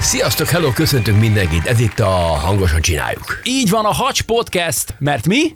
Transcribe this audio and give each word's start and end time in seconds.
Sziasztok, 0.00 0.48
hello, 0.48 0.72
köszöntünk 0.72 1.20
mindenkit, 1.20 1.66
ez 1.66 1.80
itt 1.80 2.00
a 2.00 2.08
Hangosan 2.08 2.80
Csináljuk. 2.80 3.40
Így 3.44 3.70
van 3.70 3.84
a 3.84 3.92
Hacs 3.92 4.22
Podcast, 4.22 4.94
mert 4.98 5.26
mi? 5.26 5.54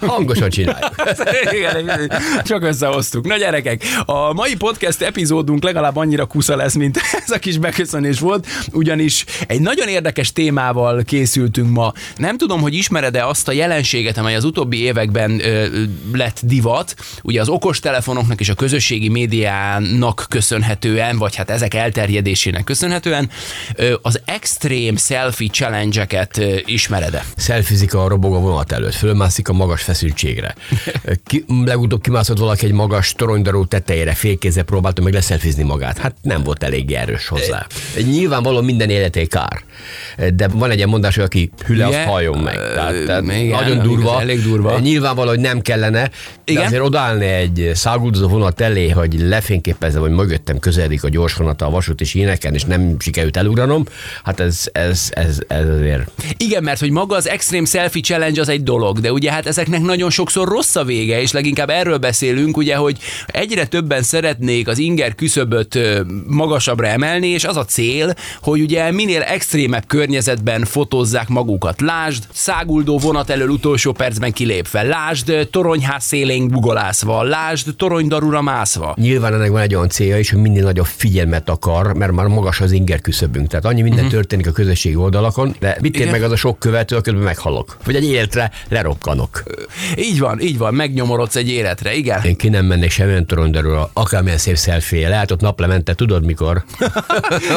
Hangosan 0.00 0.50
csináljuk. 0.50 0.90
Igen, 1.58 2.10
csak 2.44 2.62
összehoztuk. 2.62 3.26
Na 3.26 3.36
gyerekek, 3.36 3.82
a 4.04 4.32
mai 4.32 4.56
podcast 4.56 5.02
epizódunk 5.02 5.62
legalább 5.62 5.96
annyira 5.96 6.24
kusza 6.26 6.56
lesz, 6.56 6.74
mint 6.74 6.98
ez 7.24 7.30
a 7.30 7.38
kis 7.38 7.58
beköszönés 7.58 8.18
volt, 8.18 8.46
ugyanis 8.72 9.24
egy 9.46 9.60
nagyon 9.60 9.88
érdekes 9.88 10.32
témával 10.32 11.02
készültünk 11.02 11.70
ma. 11.70 11.92
Nem 12.16 12.36
tudom, 12.36 12.60
hogy 12.60 12.74
ismered-e 12.74 13.26
azt 13.26 13.48
a 13.48 13.52
jelenséget, 13.52 14.18
amely 14.18 14.34
az 14.34 14.44
utóbbi 14.44 14.82
években 14.82 15.40
ö, 15.44 15.82
lett 16.12 16.40
divat, 16.42 16.94
ugye 17.22 17.40
az 17.40 17.48
okostelefonoknak 17.48 18.40
és 18.40 18.48
a 18.48 18.54
közösségi 18.54 19.08
médiának 19.08 20.26
köszönhetően, 20.28 21.18
vagy 21.18 21.34
hát 21.34 21.50
ezek 21.50 21.74
elterjedésének 21.74 22.64
köszönhetően, 22.64 23.30
az 24.02 24.20
extrém 24.24 24.96
selfie 24.96 25.48
challenge-eket 25.48 26.40
ismered-e? 26.64 27.24
Szelfizik 27.36 27.94
a 27.94 28.08
robog 28.08 28.34
a 28.34 28.38
vonat 28.38 28.72
előtt, 28.72 28.94
fölmászik 28.94 29.48
a 29.48 29.52
magas 29.52 29.82
feszültségre. 29.82 30.54
Ki, 31.24 31.44
legutóbb 31.64 32.02
kimászott 32.02 32.38
valaki 32.38 32.66
egy 32.66 32.72
magas 32.72 33.12
toronydarú 33.12 33.66
tetejére, 33.66 34.12
félkézzel 34.14 34.62
próbálta 34.62 35.02
meg 35.02 35.12
leszelfizni 35.12 35.62
magát. 35.62 35.98
Hát 35.98 36.14
nem 36.22 36.42
volt 36.42 36.62
elég 36.62 36.92
erős 36.92 37.28
hozzá. 37.28 37.66
Nyilvánvalóan 37.96 38.64
minden 38.64 38.90
életé 38.90 39.24
kár. 39.24 39.62
De 40.34 40.48
van 40.48 40.70
egy 40.70 40.76
ilyen 40.76 40.88
mondás, 40.88 41.14
hogy 41.14 41.24
aki 41.24 41.50
hüle, 41.66 41.84
az 41.84 41.90
Ugye? 41.90 42.04
halljon 42.04 42.38
meg. 42.38 42.54
Tehát, 42.54 43.04
tehát 43.04 43.22
igen, 43.22 43.46
nagyon 43.46 43.82
durva. 43.82 44.20
elég 44.20 44.42
durva. 44.42 44.78
Nyilvánvaló, 44.78 45.28
hogy 45.28 45.40
nem 45.40 45.60
kellene, 45.60 46.10
de 46.54 46.58
Igen? 46.58 46.66
azért 46.66 46.82
odállni 46.82 47.26
egy 47.26 47.70
száguldozó 47.74 48.28
vonat 48.28 48.60
elé, 48.60 48.88
hogy 48.88 49.20
lefényképezze, 49.20 49.98
hogy 49.98 50.10
mögöttem 50.10 50.58
közeledik 50.58 51.04
a 51.04 51.08
gyors 51.08 51.34
vonat 51.34 51.62
a 51.62 51.70
vasúti 51.70 52.04
síneken, 52.04 52.54
és 52.54 52.64
nem 52.64 52.96
sikerült 52.98 53.36
elugranom, 53.36 53.84
hát 54.24 54.40
ez, 54.40 54.68
ez, 54.72 55.08
ez, 55.10 55.38
ez 55.48 55.68
azért 55.68 56.10
Igen, 56.36 56.62
mert 56.62 56.80
hogy 56.80 56.90
maga 56.90 57.16
az 57.16 57.28
Extreme 57.28 57.66
Selfie 57.66 58.02
Challenge 58.02 58.40
az 58.40 58.48
egy 58.48 58.62
dolog, 58.62 59.00
de 59.00 59.12
ugye 59.12 59.32
hát 59.32 59.46
ezeknek 59.46 59.80
nagyon 59.80 60.10
sokszor 60.10 60.48
rossz 60.48 60.76
a 60.76 60.84
vége, 60.84 61.20
és 61.20 61.32
leginkább 61.32 61.70
erről 61.70 61.98
beszélünk, 61.98 62.56
ugye, 62.56 62.76
hogy 62.76 62.98
egyre 63.26 63.66
többen 63.66 64.02
szeretnék 64.02 64.68
az 64.68 64.78
inger 64.78 65.14
küszöböt 65.14 65.78
magasabbra 66.26 66.86
emelni, 66.86 67.26
és 67.26 67.44
az 67.44 67.56
a 67.56 67.64
cél, 67.64 68.14
hogy 68.42 68.60
ugye 68.60 68.90
minél 68.90 69.22
extrémebb 69.22 69.86
környezetben 69.86 70.64
fotózzák 70.64 71.28
magukat. 71.28 71.80
Lásd, 71.80 72.24
száguldó 72.32 72.98
vonat 72.98 73.30
elől 73.30 73.48
utolsó 73.48 73.92
percben 73.92 74.32
kilépve, 74.32 74.82
lásd, 74.82 75.28
ö, 75.28 75.44
toronyház 75.44 76.04
szélén 76.04 76.39
gugolászva, 76.48 77.22
lásd, 77.22 77.76
toronydarura 77.76 78.42
mászva. 78.42 78.94
Nyilván 78.98 79.34
ennek 79.34 79.50
van 79.50 79.60
egy 79.60 79.74
olyan 79.74 79.88
célja 79.88 80.18
is, 80.18 80.30
hogy 80.30 80.40
minél 80.40 80.62
nagyobb 80.62 80.86
figyelmet 80.86 81.48
akar, 81.48 81.94
mert 81.94 82.12
már 82.12 82.26
magas 82.26 82.60
az 82.60 82.72
inger 82.72 83.00
küszöbünk. 83.00 83.48
Tehát 83.48 83.64
annyi 83.64 83.82
minden 83.82 84.04
uh-huh. 84.04 84.14
történik 84.14 84.46
a 84.46 84.52
közösségi 84.52 84.96
oldalakon, 84.96 85.54
de 85.58 85.76
mit 85.80 85.98
ér 85.98 86.10
meg 86.10 86.22
az 86.22 86.32
a 86.32 86.36
sok 86.36 86.58
követő, 86.58 86.96
akkor 86.96 87.14
meghalok. 87.14 87.76
Vagy 87.84 87.94
egy 87.94 88.04
életre 88.04 88.50
lerokkanok. 88.68 89.42
Így 89.96 90.18
van, 90.18 90.40
így 90.40 90.58
van, 90.58 90.74
megnyomorodsz 90.74 91.36
egy 91.36 91.48
életre, 91.48 91.94
igen. 91.94 92.22
Én 92.22 92.36
ki 92.36 92.48
nem 92.48 92.66
mennék 92.66 92.90
semmilyen 92.90 93.26
toronydarúra, 93.26 93.90
akármilyen 93.92 94.38
szép 94.38 94.56
szelféje. 94.56 95.08
Lehet 95.08 95.30
ott 95.30 95.40
naplemente, 95.40 95.94
tudod 95.94 96.24
mikor? 96.24 96.64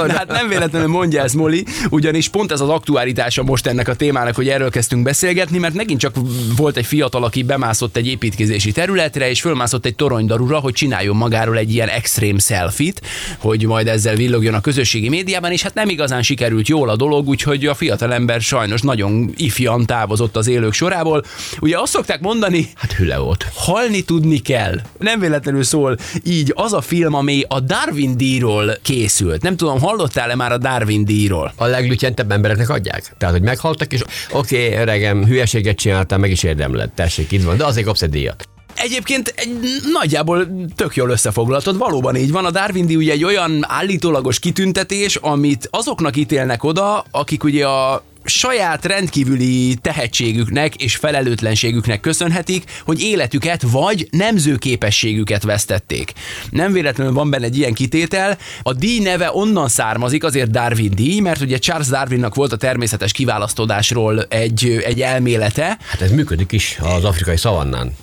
De 0.07 0.13
hát 0.17 0.27
nem 0.27 0.47
véletlenül 0.47 0.87
mondja 0.87 1.23
ezt 1.23 1.35
Moli, 1.35 1.65
ugyanis 1.89 2.29
pont 2.29 2.51
ez 2.51 2.61
az 2.61 2.69
aktuálitása 2.69 3.43
most 3.43 3.67
ennek 3.67 3.87
a 3.87 3.95
témának, 3.95 4.35
hogy 4.35 4.49
erről 4.49 4.69
kezdtünk 4.69 5.03
beszélgetni, 5.03 5.57
mert 5.57 5.73
megint 5.73 5.99
csak 5.99 6.15
volt 6.55 6.77
egy 6.77 6.85
fiatal, 6.85 7.23
aki 7.23 7.43
bemászott 7.43 7.95
egy 7.95 8.07
építkezési 8.07 8.71
területre, 8.73 9.29
és 9.29 9.41
fölmászott 9.41 9.85
egy 9.85 9.95
toronydarúra, 9.95 10.59
hogy 10.59 10.73
csináljon 10.73 11.15
magáról 11.15 11.57
egy 11.57 11.73
ilyen 11.73 11.87
extrém 11.87 12.39
selfit, 12.39 13.01
hogy 13.37 13.65
majd 13.65 13.87
ezzel 13.87 14.15
villogjon 14.15 14.53
a 14.53 14.61
közösségi 14.61 15.09
médiában, 15.09 15.51
és 15.51 15.61
hát 15.61 15.73
nem 15.73 15.89
igazán 15.89 16.21
sikerült 16.21 16.67
jól 16.67 16.89
a 16.89 16.95
dolog, 16.95 17.27
úgyhogy 17.27 17.65
a 17.65 17.73
fiatalember 17.75 18.41
sajnos 18.41 18.81
nagyon 18.81 19.33
ifjan 19.37 19.85
távozott 19.85 20.35
az 20.35 20.47
élők 20.47 20.73
sorából. 20.73 21.23
Ugye 21.59 21.79
azt 21.79 21.91
szokták 21.91 22.19
mondani, 22.21 22.69
Hát 22.75 22.91
hüle 22.93 23.17
volt. 23.17 23.45
halni 23.53 24.01
tudni 24.01 24.37
kell. 24.39 24.81
Nem 24.99 25.19
véletlenül 25.19 25.63
szól 25.63 25.97
így 26.23 26.51
az 26.55 26.73
a 26.73 26.81
film, 26.81 27.13
ami 27.13 27.43
a 27.47 27.59
Darwin 27.59 28.17
díjról 28.17 28.77
készült. 28.81 29.41
Nem 29.41 29.57
tudom, 29.57 29.79
hallottál-e 29.79 30.35
már 30.35 30.51
a 30.51 30.57
Darwin 30.57 31.05
díjról? 31.05 31.53
A 31.55 31.65
leglütyentebb 31.65 32.31
embereknek 32.31 32.69
adják. 32.69 33.15
Tehát, 33.17 33.35
hogy 33.35 33.43
meghaltak, 33.43 33.93
és 33.93 34.01
oké, 34.31 34.65
okay, 34.65 34.79
öregem, 34.81 35.25
hülyeséget 35.25 35.77
csináltál, 35.77 36.17
meg 36.17 36.31
is 36.31 36.43
érdemled. 36.43 36.91
Tessék, 36.91 37.31
itt 37.31 37.43
van, 37.43 37.57
de 37.57 37.65
azért 37.65 37.85
kapsz 37.85 38.01
egy 38.01 38.09
díjat. 38.09 38.47
Egyébként 38.75 39.33
egy 39.35 39.59
nagyjából 39.93 40.47
tök 40.75 40.95
jól 40.95 41.09
összefoglaltad, 41.09 41.77
valóban 41.77 42.15
így 42.15 42.31
van. 42.31 42.45
A 42.45 42.51
Darwin 42.51 42.95
ugye 42.95 43.11
egy 43.11 43.23
olyan 43.23 43.65
állítólagos 43.67 44.39
kitüntetés, 44.39 45.15
amit 45.15 45.67
azoknak 45.71 46.15
ítélnek 46.15 46.63
oda, 46.63 47.05
akik 47.11 47.43
ugye 47.43 47.67
a 47.67 48.03
saját 48.25 48.85
rendkívüli 48.85 49.75
tehetségüknek 49.81 50.75
és 50.75 50.95
felelőtlenségüknek 50.95 51.99
köszönhetik, 51.99 52.63
hogy 52.85 53.01
életüket 53.01 53.61
vagy 53.61 54.07
nemzőképességüket 54.11 55.43
vesztették. 55.43 56.13
Nem 56.49 56.71
véletlenül 56.71 57.13
van 57.13 57.29
benne 57.29 57.45
egy 57.45 57.57
ilyen 57.57 57.73
kitétel. 57.73 58.37
A 58.63 58.73
díj 58.73 58.99
neve 58.99 59.29
onnan 59.33 59.67
származik, 59.67 60.23
azért 60.23 60.51
Darwin 60.51 60.91
díj, 60.95 61.19
mert 61.19 61.41
ugye 61.41 61.57
Charles 61.57 61.87
Darwinnak 61.87 62.35
volt 62.35 62.51
a 62.51 62.57
természetes 62.57 63.11
kiválasztódásról 63.11 64.23
egy, 64.23 64.81
egy 64.85 65.01
elmélete, 65.01 65.77
Hát 65.93 66.01
ez 66.01 66.11
működik 66.11 66.51
is 66.51 66.77
az 66.81 67.03
afrikai 67.03 67.37
szavannán. 67.37 67.95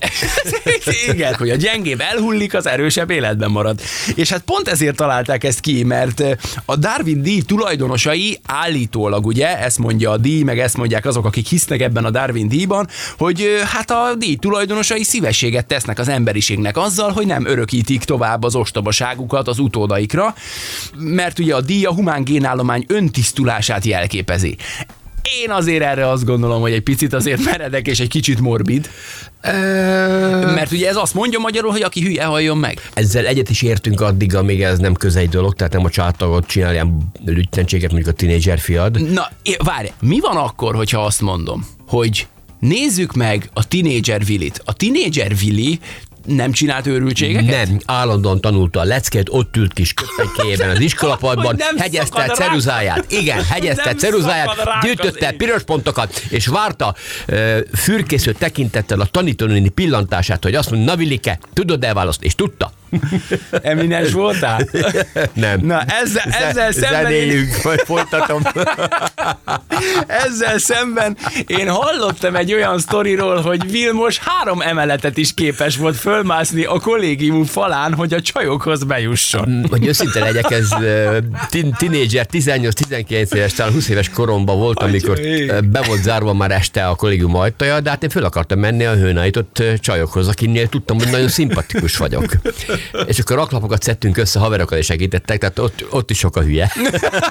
igen, 1.13 1.35
hogy 1.35 1.51
a 1.51 1.57
gyengébb 1.57 2.01
elhullik, 2.01 2.55
az 2.55 2.67
erősebb 2.67 3.11
életben 3.11 3.51
marad. 3.51 3.81
És 4.15 4.31
hát 4.31 4.41
pont 4.41 4.69
ezért 4.69 4.97
találták 4.97 5.45
ezt 5.45 5.61
ki, 5.61 5.85
mert 5.85 6.23
a 6.65 6.77
Darwin 6.77 7.23
díj 7.23 7.41
tulajdonosai 7.41 8.39
állítólag, 8.47 9.27
ugye, 9.27 9.59
ezt 9.59 9.79
mondja 9.79 10.10
a 10.11 10.17
díj, 10.17 10.43
meg 10.43 10.59
ezt 10.59 10.77
mondják 10.77 11.05
azok, 11.07 11.25
akik 11.25 11.47
hisznek 11.47 11.81
ebben 11.81 12.05
a 12.05 12.11
Darwin 12.11 12.49
díjban, 12.49 12.89
hogy 13.19 13.47
hát 13.65 13.91
a 13.91 14.15
díj 14.19 14.37
tulajdonosai 14.37 15.03
szívességet 15.03 15.67
tesznek 15.67 15.99
az 15.99 16.09
emberiségnek 16.09 16.77
azzal, 16.77 17.11
hogy 17.11 17.27
nem 17.27 17.47
örökítik 17.47 18.05
tovább 18.05 18.43
az 18.43 18.55
ostobaságukat 18.55 19.49
az 19.49 19.59
utódaikra, 19.59 20.35
mert 20.97 21.39
ugye 21.39 21.55
a 21.55 21.61
díj 21.61 21.85
a 21.85 21.95
humán 21.95 22.25
génállomány 22.25 22.85
öntisztulását 22.89 23.85
jelképezi. 23.85 24.57
Én 25.23 25.51
azért 25.51 25.83
erre 25.83 26.09
azt 26.09 26.25
gondolom, 26.25 26.61
hogy 26.61 26.73
egy 26.73 26.83
picit 26.83 27.13
azért 27.13 27.45
meredek 27.45 27.87
és 27.87 28.01
egy 28.01 28.09
kicsit 28.09 28.41
morbid. 28.41 28.91
Mert 30.55 30.73
ugye 30.73 30.89
ez 30.89 30.97
azt 30.97 31.15
mondja 31.15 31.39
magyarul, 31.39 31.71
hogy 31.71 31.83
aki 31.83 32.01
hülye, 32.01 32.25
halljon 32.25 32.59
meg. 32.59 32.81
Ezzel 32.95 33.27
egyet 33.27 33.51
is 33.51 33.63
értünk 33.63 34.01
addig, 34.01 34.35
amíg 34.35 34.63
ez 34.63 34.79
nem 34.79 34.95
közei 34.95 35.27
dolog, 35.27 35.55
tehát 35.55 35.73
nem 35.73 35.85
a 35.85 35.91
családtagot 35.91 36.47
csinál 36.47 36.73
ilyen 36.73 36.99
lütyentséget, 37.25 37.91
mondjuk 37.93 38.15
a 38.15 38.17
tinédzser 38.17 38.59
fiad. 38.59 39.13
Na, 39.13 39.31
várj, 39.65 39.89
mi 40.01 40.21
van 40.21 40.37
akkor, 40.37 40.75
hogyha 40.75 41.05
azt 41.05 41.21
mondom, 41.21 41.67
hogy 41.87 42.27
nézzük 42.61 43.15
meg 43.15 43.51
a 43.53 43.69
Teenager 43.69 44.23
Willit. 44.29 44.63
A 44.65 44.73
Teenager 44.73 45.33
Willi 45.43 45.79
nem 46.27 46.53
csinált 46.53 46.87
őrültségeket? 46.87 47.67
Nem, 47.67 47.81
állandóan 47.87 48.41
tanulta 48.41 48.81
a 48.81 48.85
leckét, 48.85 49.29
ott 49.31 49.57
ült 49.57 49.73
kis 49.73 49.95
köpenykéjében 49.95 50.71
az 50.71 50.81
iskolapadban, 50.81 51.57
hegyezte 51.77 52.27
ceruzáját. 52.27 53.13
Igen, 53.13 53.45
hegyezte 53.45 53.95
ceruzáját, 53.95 54.69
gyűjtötte 54.83 55.33
piros 55.33 55.63
pontokat, 55.63 56.23
és 56.29 56.47
várta 56.47 56.95
uh, 57.29 57.59
fürkésző 57.75 58.33
tekintettel 58.33 59.01
a 59.01 59.05
tanítónéni 59.05 59.69
pillantását, 59.69 60.43
hogy 60.43 60.55
azt 60.55 60.71
mondja, 60.71 60.91
na 60.91 60.97
Vilike, 60.97 61.39
tudod 61.53 61.85
elválasztani, 61.85 62.27
és 62.27 62.35
tudta. 62.35 62.73
Eminens 63.63 64.13
voltál? 64.13 64.69
Nem. 65.33 65.61
Na, 65.63 65.83
ezzel, 66.03 66.25
ezzel 66.31 66.73
Ze- 66.73 66.81
szemben... 66.81 67.03
Zenéljünk, 67.03 67.63
vagy 67.63 67.81
folytatom. 67.85 68.43
Ezzel 70.27 70.59
szemben 70.59 71.17
én 71.47 71.69
hallottam 71.69 72.37
egy 72.37 72.53
olyan 72.55 72.79
sztoriról, 72.79 73.41
hogy 73.41 73.71
Vilmos 73.71 74.19
három 74.19 74.61
emeletet 74.61 75.17
is 75.17 75.35
képes 75.35 75.77
volt 75.77 75.97
fölmászni 75.97 76.65
a 76.65 76.79
kollégium 76.79 77.45
falán, 77.45 77.95
hogy 77.95 78.15
a 78.15 78.21
csajokhoz 78.21 78.85
bejusson. 78.85 79.67
Hogy 79.71 79.87
őszinte 79.87 80.21
legyek, 80.21 80.51
ez 80.51 80.69
tin- 81.49 81.77
tinédzser, 81.77 82.27
18-19 82.33 83.35
éves, 83.35 83.53
talán 83.53 83.73
20 83.73 83.89
éves 83.89 84.09
koromban 84.09 84.59
volt, 84.59 84.83
amikor 84.83 85.21
be 85.65 85.81
volt 85.87 86.03
zárva 86.03 86.33
már 86.35 86.51
este 86.51 86.87
a 86.87 86.95
kollégium 86.95 87.37
ajtaja, 87.37 87.81
de 87.81 87.91
hát 87.91 88.03
én 88.03 88.09
föl 88.11 88.25
akartam 88.25 88.59
menni 88.59 88.85
a 88.85 88.95
hőnállított 88.95 89.59
ö, 89.59 89.79
csajokhoz, 89.79 90.29
akinél 90.29 90.69
tudtam, 90.69 90.99
hogy 90.99 91.11
nagyon 91.11 91.29
szimpatikus 91.29 91.97
vagyok. 91.97 92.25
És 93.07 93.19
akkor 93.19 93.37
raklapokat 93.37 93.83
szedtünk 93.83 94.17
össze, 94.17 94.39
haverokkal 94.39 94.79
is 94.79 94.87
segítettek, 94.87 95.39
tehát 95.39 95.59
ott, 95.59 95.85
ott 95.91 96.11
is 96.11 96.19
sok 96.19 96.37
a 96.37 96.43
hülye. 96.43 96.73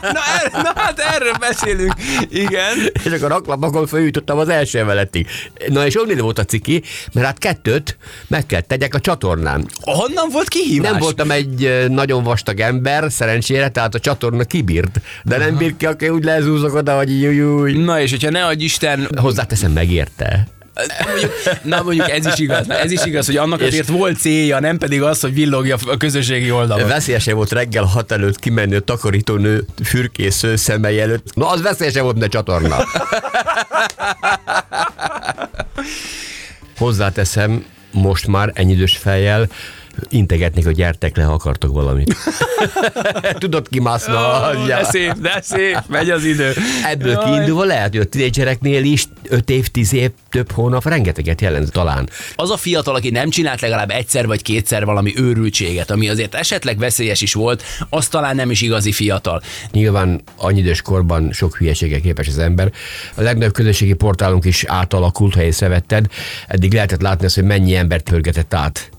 na, 0.02 0.22
erre, 0.40 0.62
na 0.62 0.72
hát 0.76 1.00
erről 1.00 1.34
beszélünk. 1.40 1.94
Igen. 2.30 2.78
és 3.04 3.12
akkor 3.12 3.30
raklapokon 3.30 3.88
felütöttem 3.88 4.38
az 4.38 4.50
első 4.50 4.80
emeletig. 4.80 5.28
Na 5.68 5.86
és 5.86 6.02
onnan 6.02 6.18
volt 6.18 6.40
a 6.40 6.44
ciki, 6.44 6.84
mert 7.14 7.26
hát 7.26 7.38
kettőt 7.38 7.98
meg 8.28 8.46
kell 8.46 8.62
tegyek 8.62 8.94
a 8.94 9.00
csatornán. 9.00 9.68
Honnan 9.82 10.30
volt 10.32 10.48
kihívás? 10.48 10.92
Nem 10.92 11.00
voltam 11.00 11.32
egy 11.32 11.86
nagyon 11.90 12.24
vastag 12.24 12.60
ember, 12.60 13.12
szerencsére, 13.12 13.70
tehát 13.70 13.96
a 13.96 14.00
csatorna 14.00 14.44
kibírt, 14.44 15.02
de 15.24 15.38
nem 15.38 15.58
bírt 15.58 15.78
ki, 15.78 15.86
aki 15.86 16.10
úgy 16.10 16.24
lezúzok 16.24 16.74
oda, 16.74 16.96
hogy 16.96 17.22
jújúj. 17.22 17.84
Na 17.84 18.02
és 18.02 18.12
hogyha 18.12 18.30
ne 18.30 18.46
adj 18.46 18.64
Isten, 18.64 19.08
Hozzáteszem, 19.16 19.72
megérte. 19.72 20.48
Mondjuk, 21.08 21.34
na 21.64 21.82
mondjuk 21.82 22.10
ez 22.10 22.26
is 22.26 22.40
igaz, 22.40 22.70
ez 22.70 22.92
is 22.92 23.06
igaz, 23.06 23.26
hogy 23.26 23.38
annak 23.38 23.62
azért 23.62 23.88
volt 23.88 24.18
célja, 24.18 24.60
nem 24.60 24.78
pedig 24.78 25.02
az, 25.02 25.20
hogy 25.20 25.34
villogja 25.34 25.78
a 25.88 25.98
közösségi 25.98 26.52
oldalon. 26.52 26.88
Veszélyese 26.88 27.34
volt 27.34 27.52
reggel 27.52 27.84
hat 27.84 28.12
előtt 28.12 28.40
kimenni 28.40 28.76
a 28.76 28.80
takarítónő 28.80 29.66
fürkésző 29.84 30.56
szemei 30.56 31.00
előtt. 31.00 31.36
Na, 31.36 31.50
az 31.50 31.62
veszélyese 31.62 32.02
volt, 32.02 32.18
ne 32.18 32.28
csatorna. 32.28 32.78
Hozzáteszem, 36.78 37.66
most 37.92 38.28
már 38.28 38.52
ennyi 38.54 38.72
idős 38.72 38.98
fejjel, 38.98 39.48
integetnék, 40.10 40.66
hogy 40.66 40.76
gyertek 40.76 41.18
le, 41.18 41.24
ha 41.24 41.34
akartok 41.34 41.74
valamit. 41.74 42.16
Tudod, 43.38 43.68
kimászna. 43.70 44.52
Ó, 44.58 44.66
de 44.66 44.84
szép, 44.84 45.14
de 45.14 45.40
szép, 45.42 45.78
megy 45.88 46.10
az 46.10 46.24
idő. 46.24 46.54
Ebből 46.86 47.12
Jaj. 47.12 47.24
kiindulva 47.24 47.64
lehet, 47.64 47.90
hogy 47.90 48.00
a 48.00 48.04
tínédzsereknél 48.06 48.84
is 48.84 49.08
5 49.30 49.50
év, 49.50 49.68
10 49.68 49.94
év, 49.94 50.12
több 50.30 50.52
hónap 50.52 50.88
rengeteget 50.88 51.42
jelent 51.42 51.72
talán. 51.72 52.10
Az 52.36 52.50
a 52.50 52.58
fiatal, 52.58 52.96
aki 52.96 53.10
nem 53.10 53.30
csinált 53.30 53.62
legalább 53.62 53.90
egyszer 53.90 54.28
vagy 54.28 54.42
kétszer 54.42 54.86
valami 54.86 55.14
őrültséget, 55.18 55.92
ami 55.92 56.10
azért 56.10 56.36
esetleg 56.36 56.78
veszélyes 56.78 57.22
is 57.22 57.34
volt, 57.34 57.64
az 57.90 58.08
talán 58.08 58.36
nem 58.36 58.52
is 58.52 58.62
igazi 58.62 58.92
fiatal. 58.92 59.42
Nyilván 59.72 60.22
annyi 60.38 60.60
idős 60.60 60.82
korban 60.82 61.32
sok 61.32 61.58
hülyesége 61.58 62.00
képes 62.00 62.28
az 62.28 62.38
ember. 62.38 62.72
A 63.16 63.22
legnagyobb 63.22 63.54
közösségi 63.54 63.94
portálunk 63.94 64.46
is 64.46 64.64
átalakult, 64.64 65.34
ha 65.34 65.42
észrevetted. 65.42 66.06
Eddig 66.48 66.74
lehetett 66.74 67.02
látni 67.02 67.26
azt, 67.26 67.36
hogy 67.36 67.44
mennyi 67.44 67.76
embert 67.76 68.10
pörgetett 68.10 68.54
át. 68.54 68.90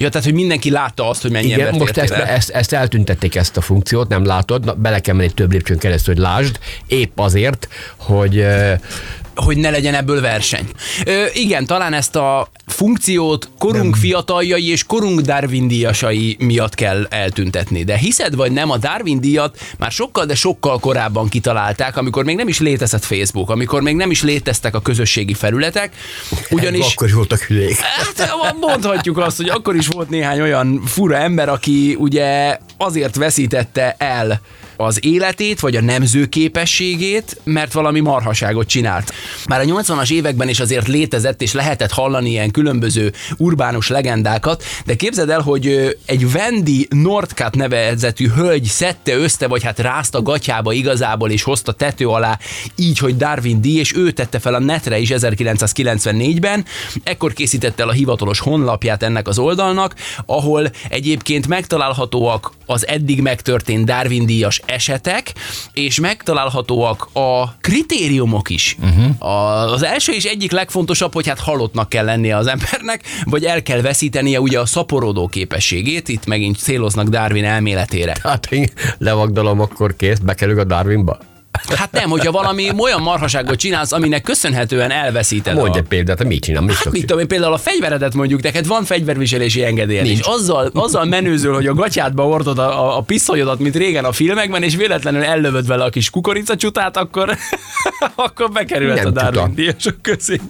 Ja, 0.00 0.08
tehát, 0.08 0.26
hogy 0.26 0.34
mindenki 0.34 0.70
látta 0.70 1.08
azt, 1.08 1.22
hogy 1.22 1.30
mennyi 1.30 1.46
Igen, 1.46 1.74
most 1.74 1.96
ezt, 1.96 2.12
el. 2.12 2.22
ezt, 2.22 2.50
ezt 2.50 2.72
eltüntették 2.72 3.34
ezt 3.34 3.56
a 3.56 3.60
funkciót, 3.60 4.08
nem 4.08 4.24
látod, 4.24 4.64
Na, 4.64 4.74
bele 4.74 5.00
kell 5.00 5.14
menni 5.14 5.30
több 5.30 5.52
lépcsőn 5.52 5.78
keresztül, 5.78 6.14
hogy 6.14 6.22
lásd, 6.22 6.58
épp 6.86 7.18
azért, 7.18 7.68
hogy 7.96 8.46
hogy 9.34 9.56
ne 9.56 9.70
legyen 9.70 9.94
ebből 9.94 10.20
verseny. 10.20 10.68
Ö, 11.04 11.24
igen, 11.32 11.66
talán 11.66 11.92
ezt 11.92 12.16
a 12.16 12.48
funkciót 12.66 13.48
korunk 13.58 13.90
nem. 13.90 14.00
fiataljai 14.00 14.70
és 14.70 14.84
korunk 14.84 15.20
Darwin 15.20 15.68
díjasai 15.68 16.36
miatt 16.38 16.74
kell 16.74 17.06
eltüntetni. 17.10 17.84
De 17.84 17.96
hiszed 17.96 18.34
vagy 18.34 18.52
nem, 18.52 18.70
a 18.70 18.76
Darwin 18.76 19.20
díjat 19.20 19.58
már 19.78 19.90
sokkal, 19.90 20.26
de 20.26 20.34
sokkal 20.34 20.78
korábban 20.78 21.28
kitalálták, 21.28 21.96
amikor 21.96 22.24
még 22.24 22.36
nem 22.36 22.48
is 22.48 22.60
létezett 22.60 23.04
Facebook, 23.04 23.50
amikor 23.50 23.82
még 23.82 23.96
nem 23.96 24.10
is 24.10 24.22
léteztek 24.22 24.74
a 24.74 24.80
közösségi 24.80 25.34
felületek, 25.34 25.94
ugyanis... 26.50 26.92
akkor 26.92 27.06
is 27.06 27.12
voltak 27.12 27.40
hülyék. 27.40 27.76
Hát 27.78 28.36
mondhatjuk 28.60 29.18
azt, 29.18 29.36
hogy 29.36 29.48
akkor 29.48 29.76
is 29.76 29.86
volt 29.86 30.10
néhány 30.10 30.40
olyan 30.40 30.82
fura 30.86 31.16
ember, 31.16 31.48
aki 31.48 31.96
ugye 31.98 32.58
azért 32.76 33.16
veszítette 33.16 33.94
el 33.98 34.40
az 34.80 35.04
életét, 35.04 35.60
vagy 35.60 35.76
a 35.76 35.80
nemző 35.80 36.26
képességét, 36.26 37.40
mert 37.44 37.72
valami 37.72 38.00
marhaságot 38.00 38.68
csinált. 38.68 39.12
Már 39.46 39.60
a 39.60 39.64
80-as 39.64 40.12
években 40.12 40.48
is 40.48 40.60
azért 40.60 40.88
létezett, 40.88 41.42
és 41.42 41.52
lehetett 41.52 41.90
hallani 41.90 42.30
ilyen 42.30 42.50
különböző 42.50 43.12
urbánus 43.36 43.88
legendákat, 43.88 44.64
de 44.84 44.94
képzeld 44.94 45.30
el, 45.30 45.40
hogy 45.40 45.96
egy 46.06 46.24
Wendy 46.24 46.86
Nordkat 46.90 47.54
nevezetű 47.54 48.28
hölgy 48.28 48.64
szedte 48.64 49.16
össze, 49.16 49.46
vagy 49.46 49.62
hát 49.62 49.78
rázta 49.78 50.22
gatyába 50.22 50.72
igazából, 50.72 51.30
és 51.30 51.42
hozta 51.42 51.72
tető 51.72 52.08
alá, 52.08 52.38
így, 52.76 52.98
hogy 52.98 53.16
Darwin 53.16 53.60
díj, 53.60 53.78
és 53.78 53.96
ő 53.96 54.10
tette 54.10 54.38
fel 54.38 54.54
a 54.54 54.58
netre 54.58 54.98
is 54.98 55.10
1994-ben, 55.14 56.64
ekkor 57.02 57.32
készítette 57.32 57.82
el 57.82 57.88
a 57.88 57.92
hivatalos 57.92 58.40
honlapját 58.40 59.02
ennek 59.02 59.28
az 59.28 59.38
oldalnak, 59.38 59.94
ahol 60.26 60.70
egyébként 60.88 61.48
megtalálhatóak 61.48 62.52
az 62.66 62.86
eddig 62.86 63.20
megtörtént 63.20 63.84
Darwin 63.84 64.26
díjas 64.26 64.60
esetek, 64.70 65.32
és 65.72 66.00
megtalálhatóak 66.00 67.08
a 67.12 67.54
kritériumok 67.60 68.50
is. 68.50 68.76
Uh-huh. 68.82 69.72
Az 69.72 69.82
első 69.82 70.12
és 70.12 70.24
egyik 70.24 70.52
legfontosabb, 70.52 71.12
hogy 71.12 71.28
hát 71.28 71.38
halottnak 71.38 71.88
kell 71.88 72.04
lennie 72.04 72.36
az 72.36 72.46
embernek, 72.46 73.02
vagy 73.24 73.44
el 73.44 73.62
kell 73.62 73.80
veszítenie 73.80 74.40
ugye 74.40 74.60
a 74.60 74.66
szaporodó 74.66 75.28
képességét, 75.28 76.08
itt 76.08 76.26
megint 76.26 76.58
céloznak 76.58 77.08
Darwin 77.08 77.44
elméletére. 77.44 78.16
Hát 78.22 78.52
én 78.52 78.70
levagdalom, 78.98 79.60
akkor 79.60 79.96
kész, 79.96 80.18
bekerül 80.18 80.58
a 80.58 80.64
Darwinba. 80.64 81.18
Hát 81.74 81.92
nem, 81.92 82.10
hogyha 82.10 82.32
valami 82.32 82.70
olyan 82.78 83.00
marhaságot 83.00 83.58
csinálsz, 83.58 83.92
aminek 83.92 84.22
köszönhetően 84.22 84.90
elveszíted 84.90 85.54
Mondj 85.54 85.78
a... 85.78 85.80
egy 85.80 85.88
példát, 85.88 86.16
hogy 86.16 86.26
mit 86.26 86.42
csinál, 86.42 86.62
mit 86.62 86.74
Hát 86.74 86.92
mit 86.92 87.00
tudom 87.00 87.18
én, 87.18 87.28
például 87.28 87.52
a 87.52 87.58
fegyveredet 87.58 88.14
mondjuk, 88.14 88.42
neked 88.42 88.66
van 88.66 88.84
fegyverviselési 88.84 89.64
engedélyed, 89.64 90.06
és 90.06 90.20
azzal, 90.20 90.70
azzal 90.74 91.04
menőzöl, 91.04 91.54
hogy 91.54 91.66
a 91.66 91.74
gatyádba 91.74 92.26
ordod 92.26 92.58
a, 92.58 92.84
a, 92.84 92.96
a 92.96 93.00
pisztolyodat, 93.00 93.58
mint 93.58 93.76
régen 93.76 94.04
a 94.04 94.12
filmekben, 94.12 94.62
és 94.62 94.76
véletlenül 94.76 95.22
ellövöd 95.22 95.66
vele 95.66 95.84
a 95.84 95.90
kis 95.90 96.10
kukoricacsutát, 96.10 96.96
akkor, 96.96 97.36
akkor 98.14 98.50
bekerülhet 98.50 99.04
Nem 99.04 99.06
a 99.06 99.30
Darwin 99.30 99.54
díjasok 99.54 100.02
közé. 100.02 100.40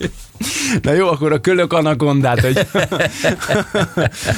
Na 0.83 0.93
jó, 0.93 1.07
akkor 1.07 1.33
a 1.33 1.41
kölök 1.41 1.73
anakondát, 1.73 2.41
hogy... 2.41 2.67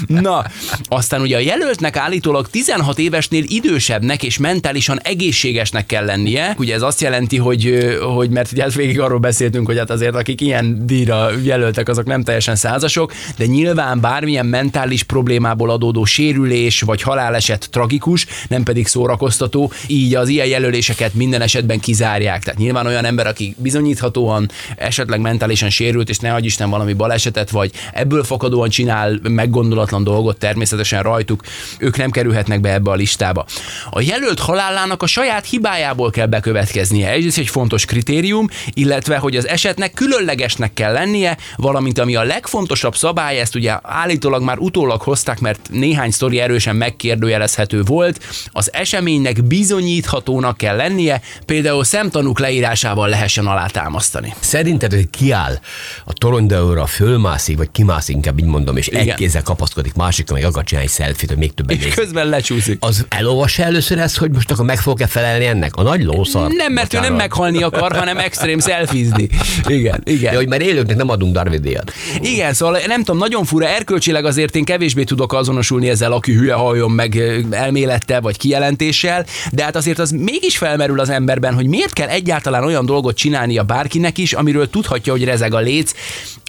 Na, 0.23 0.45
aztán 0.89 1.21
ugye 1.21 1.37
a 1.37 1.41
jelöltnek 1.41 1.97
állítólag 1.97 2.51
16 2.51 2.99
évesnél 2.99 3.45
idősebbnek 3.47 4.23
és 4.23 4.39
mentálisan 4.39 5.01
egészségesnek 5.01 5.87
kell 5.87 6.05
lennie. 6.05 6.55
Ugye 6.63 6.75
ez 6.75 6.83
azt 6.83 7.01
jelenti, 7.01 7.37
hogy, 7.37 7.97
hogy 8.15 8.31
mert 8.31 8.53
ugye 8.53 8.63
hát 8.63 8.75
végig 8.75 9.01
arról 9.01 9.19
beszéltünk, 9.19 9.67
hogy 9.67 9.79
hát 9.79 9.91
azért 9.91 10.15
akik 10.15 10.41
ilyen 10.41 10.87
díjra 10.87 11.31
jelöltek, 11.43 11.89
azok 11.89 12.05
nem 12.05 12.23
teljesen 12.23 12.57
százasok, 12.57 13.13
de 13.37 13.47
nyilván 13.47 14.01
bármilyen 14.01 14.47
mentális 14.47 15.03
problémából 15.03 15.71
adódó 15.71 16.05
sérülés 16.05 16.81
vagy 16.81 17.03
haláleset 17.03 17.69
tragikus, 17.71 18.27
nem 18.49 18.63
pedig 18.63 18.87
szórakoztató, 18.87 19.73
így 19.87 20.15
az 20.15 20.29
ilyen 20.29 20.47
jelöléseket 20.47 21.15
minden 21.15 21.41
esetben 21.41 21.81
kizárják. 21.81 22.43
Tehát 22.43 22.59
nyilván 22.59 22.87
olyan 22.87 23.05
ember, 23.05 23.27
aki 23.27 23.55
bizonyíthatóan 23.59 24.51
esetleg 24.77 25.21
mentálisan 25.21 25.71
sérült, 25.71 26.09
és 26.09 26.19
ne 26.19 26.35
adj 26.35 26.47
Isten 26.47 26.71
valami 26.71 26.93
balesetet, 26.93 27.51
vagy 27.51 27.71
ebből 27.93 28.25
fakadóan 28.25 28.69
csinál 28.69 29.19
meggondolatlan 29.23 30.05
dolgot 30.05 30.39
természetesen 30.39 31.03
rajtuk, 31.03 31.43
ők 31.79 31.97
nem 31.97 32.11
kerülhetnek 32.11 32.61
be 32.61 32.73
ebbe 32.73 32.91
a 32.91 32.95
listába. 32.95 33.45
A 33.91 34.01
jelölt 34.01 34.39
halálának 34.39 35.03
a 35.03 35.07
saját 35.07 35.47
hibájából 35.47 36.11
kell 36.11 36.27
Ez 36.57 37.39
egy 37.39 37.49
fontos 37.49 37.85
kritérium, 37.85 38.49
illetve 38.75 39.17
hogy 39.17 39.37
az 39.37 39.49
esetnek 39.49 39.93
különlegesnek 39.93 40.75
kell 40.75 40.93
lennie, 40.93 41.37
valamint 41.57 41.99
ami 41.99 42.15
a 42.15 42.23
legfontosabb 42.23 42.97
szabály, 42.97 43.39
ezt 43.41 43.55
ugye 43.55 43.79
állítólag 43.83 44.43
már 44.43 44.59
utólag 44.59 45.03
hozták, 45.03 45.41
mert 45.41 45.69
néhány 45.71 46.11
sztori 46.11 46.41
erősen 46.41 46.77
megkérdőjelezhető 46.77 47.83
volt, 47.83 48.25
az 48.53 48.73
eseménynek 48.73 49.45
bizonyíthatónak 49.45 50.57
kell 50.57 50.77
lennie, 50.77 51.21
például 51.47 51.85
szemtanúk 51.85 52.39
leírásával 52.39 53.09
lehessen 53.09 53.47
alátámasztani. 53.47 54.35
Szerinted, 54.41 54.93
hogy 54.93 55.11
kiáll 55.11 55.59
a 56.05 56.13
toronydaóra, 56.13 56.87
fölmászik, 56.87 57.57
vagy 57.57 57.69
kimászik, 57.73 58.15
inkább 58.15 58.39
így 58.39 58.45
mondom, 58.45 58.77
és 58.77 58.87
egy 58.87 59.03
Igen. 59.03 59.17
kézzel 59.17 59.43
kapaszkodik, 59.43 59.95
másikkal 59.95 60.37
meg 60.37 60.47
akar 60.47 60.65
csinálni 60.65 60.89
egy 60.89 60.95
selfit, 61.05 61.29
hogy 61.29 61.39
még 61.39 61.55
többen 61.55 61.77
És 61.77 61.83
nézik. 61.83 61.99
közben 61.99 62.27
lecsúszik. 62.27 62.77
Az 62.81 63.07
elolvassa 63.09 63.63
először 63.63 63.99
ezt, 63.99 64.17
hogy 64.17 64.31
most 64.31 64.51
akkor 64.51 64.65
meg 64.65 64.79
fog-e 64.79 65.07
felelni 65.07 65.47
ennek? 65.47 65.75
A 65.75 65.83
nagy 65.83 66.05
lószar. 66.43 66.57
Nem, 66.57 66.73
mert 66.73 66.95
ő 66.95 66.97
nem 66.97 67.13
Bocsánat. 67.13 67.29
meghalni 67.29 67.63
akar, 67.63 67.97
hanem 67.97 68.19
extrém 68.19 68.59
szelfizni. 68.59 69.29
Igen, 69.67 70.01
igen. 70.05 70.31
De 70.33 70.37
hogy 70.37 70.49
már 70.49 70.61
élőknek 70.61 70.97
nem 70.97 71.09
adunk 71.09 71.35
Darwin 71.35 71.63
díjat. 71.63 71.93
Igen, 72.21 72.53
szóval 72.53 72.79
nem 72.87 72.99
tudom, 72.99 73.19
nagyon 73.19 73.45
fura, 73.45 73.67
erkölcsileg 73.67 74.25
azért 74.25 74.57
én 74.57 74.65
kevésbé 74.65 75.05
tudok 75.05 75.33
azonosulni 75.33 75.89
ezzel, 75.89 76.13
aki 76.13 76.33
hülye 76.33 76.55
halljon 76.55 76.91
meg 76.91 77.23
elmélettel 77.51 78.21
vagy 78.21 78.39
kijelentéssel, 78.39 79.27
de 79.53 79.63
hát 79.65 79.77
azért 79.77 79.99
az 79.99 80.11
mégis 80.11 80.57
felmerül 80.59 81.01
az 81.01 81.09
emberben, 81.11 81.55
hogy 81.55 81.67
miért 81.67 81.93
kell 81.93 82.09
egyáltalán 82.09 82.65
olyan 82.65 82.87
dolgot 82.87 83.17
csinálnia 83.17 83.63
bárkinek 83.63 84.19
is, 84.19 84.33
amiről 84.33 84.71
tudhatja, 84.71 85.13
hogy 85.13 85.25
rezeg 85.25 85.55
a 85.55 85.59
léc. 85.59 85.93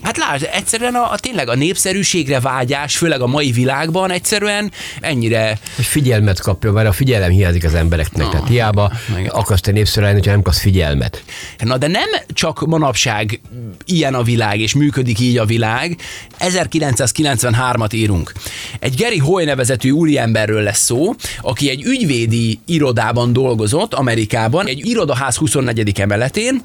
Hát 0.03 0.17
lásd, 0.17 0.49
egyszerűen 0.51 0.95
a, 0.95 1.11
a 1.11 1.17
tényleg 1.17 1.49
a 1.49 1.55
népszerűségre 1.55 2.39
vágyás, 2.39 2.97
főleg 2.97 3.21
a 3.21 3.27
mai 3.27 3.51
világban 3.51 4.11
egyszerűen 4.11 4.71
ennyire 5.01 5.59
Hogy 5.75 5.85
figyelmet 5.85 6.41
kapjon, 6.41 6.73
mert 6.73 6.87
a 6.87 6.91
figyelem 6.91 7.29
hiányzik 7.29 7.63
az 7.63 7.73
embereknek. 7.73 8.29
Tehát 8.29 8.47
hiába 8.47 8.91
igen. 9.17 9.25
akarsz 9.25 9.61
te 9.61 9.71
népszerű 9.71 10.05
lenni, 10.05 10.19
nem 10.23 10.41
kapsz 10.41 10.59
figyelmet. 10.59 11.23
Na 11.57 11.77
de 11.77 11.87
nem 11.87 12.09
csak 12.27 12.65
manapság 12.65 13.41
ilyen 13.85 14.13
a 14.13 14.23
világ, 14.23 14.59
és 14.59 14.73
működik 14.73 15.19
így 15.19 15.37
a 15.37 15.45
világ. 15.45 15.97
1993-at 16.39 17.93
írunk. 17.93 18.31
Egy 18.79 18.95
Gary 18.97 19.17
Hoy 19.17 19.43
nevezetű 19.43 19.91
úriemberről 19.91 20.61
lesz 20.61 20.83
szó, 20.83 21.13
aki 21.41 21.69
egy 21.69 21.83
ügyvédi 21.83 22.59
irodában 22.65 23.33
dolgozott 23.33 23.93
Amerikában, 23.93 24.67
egy 24.67 24.87
irodaház 24.87 25.35
24. 25.35 25.99
emeletén, 25.99 26.61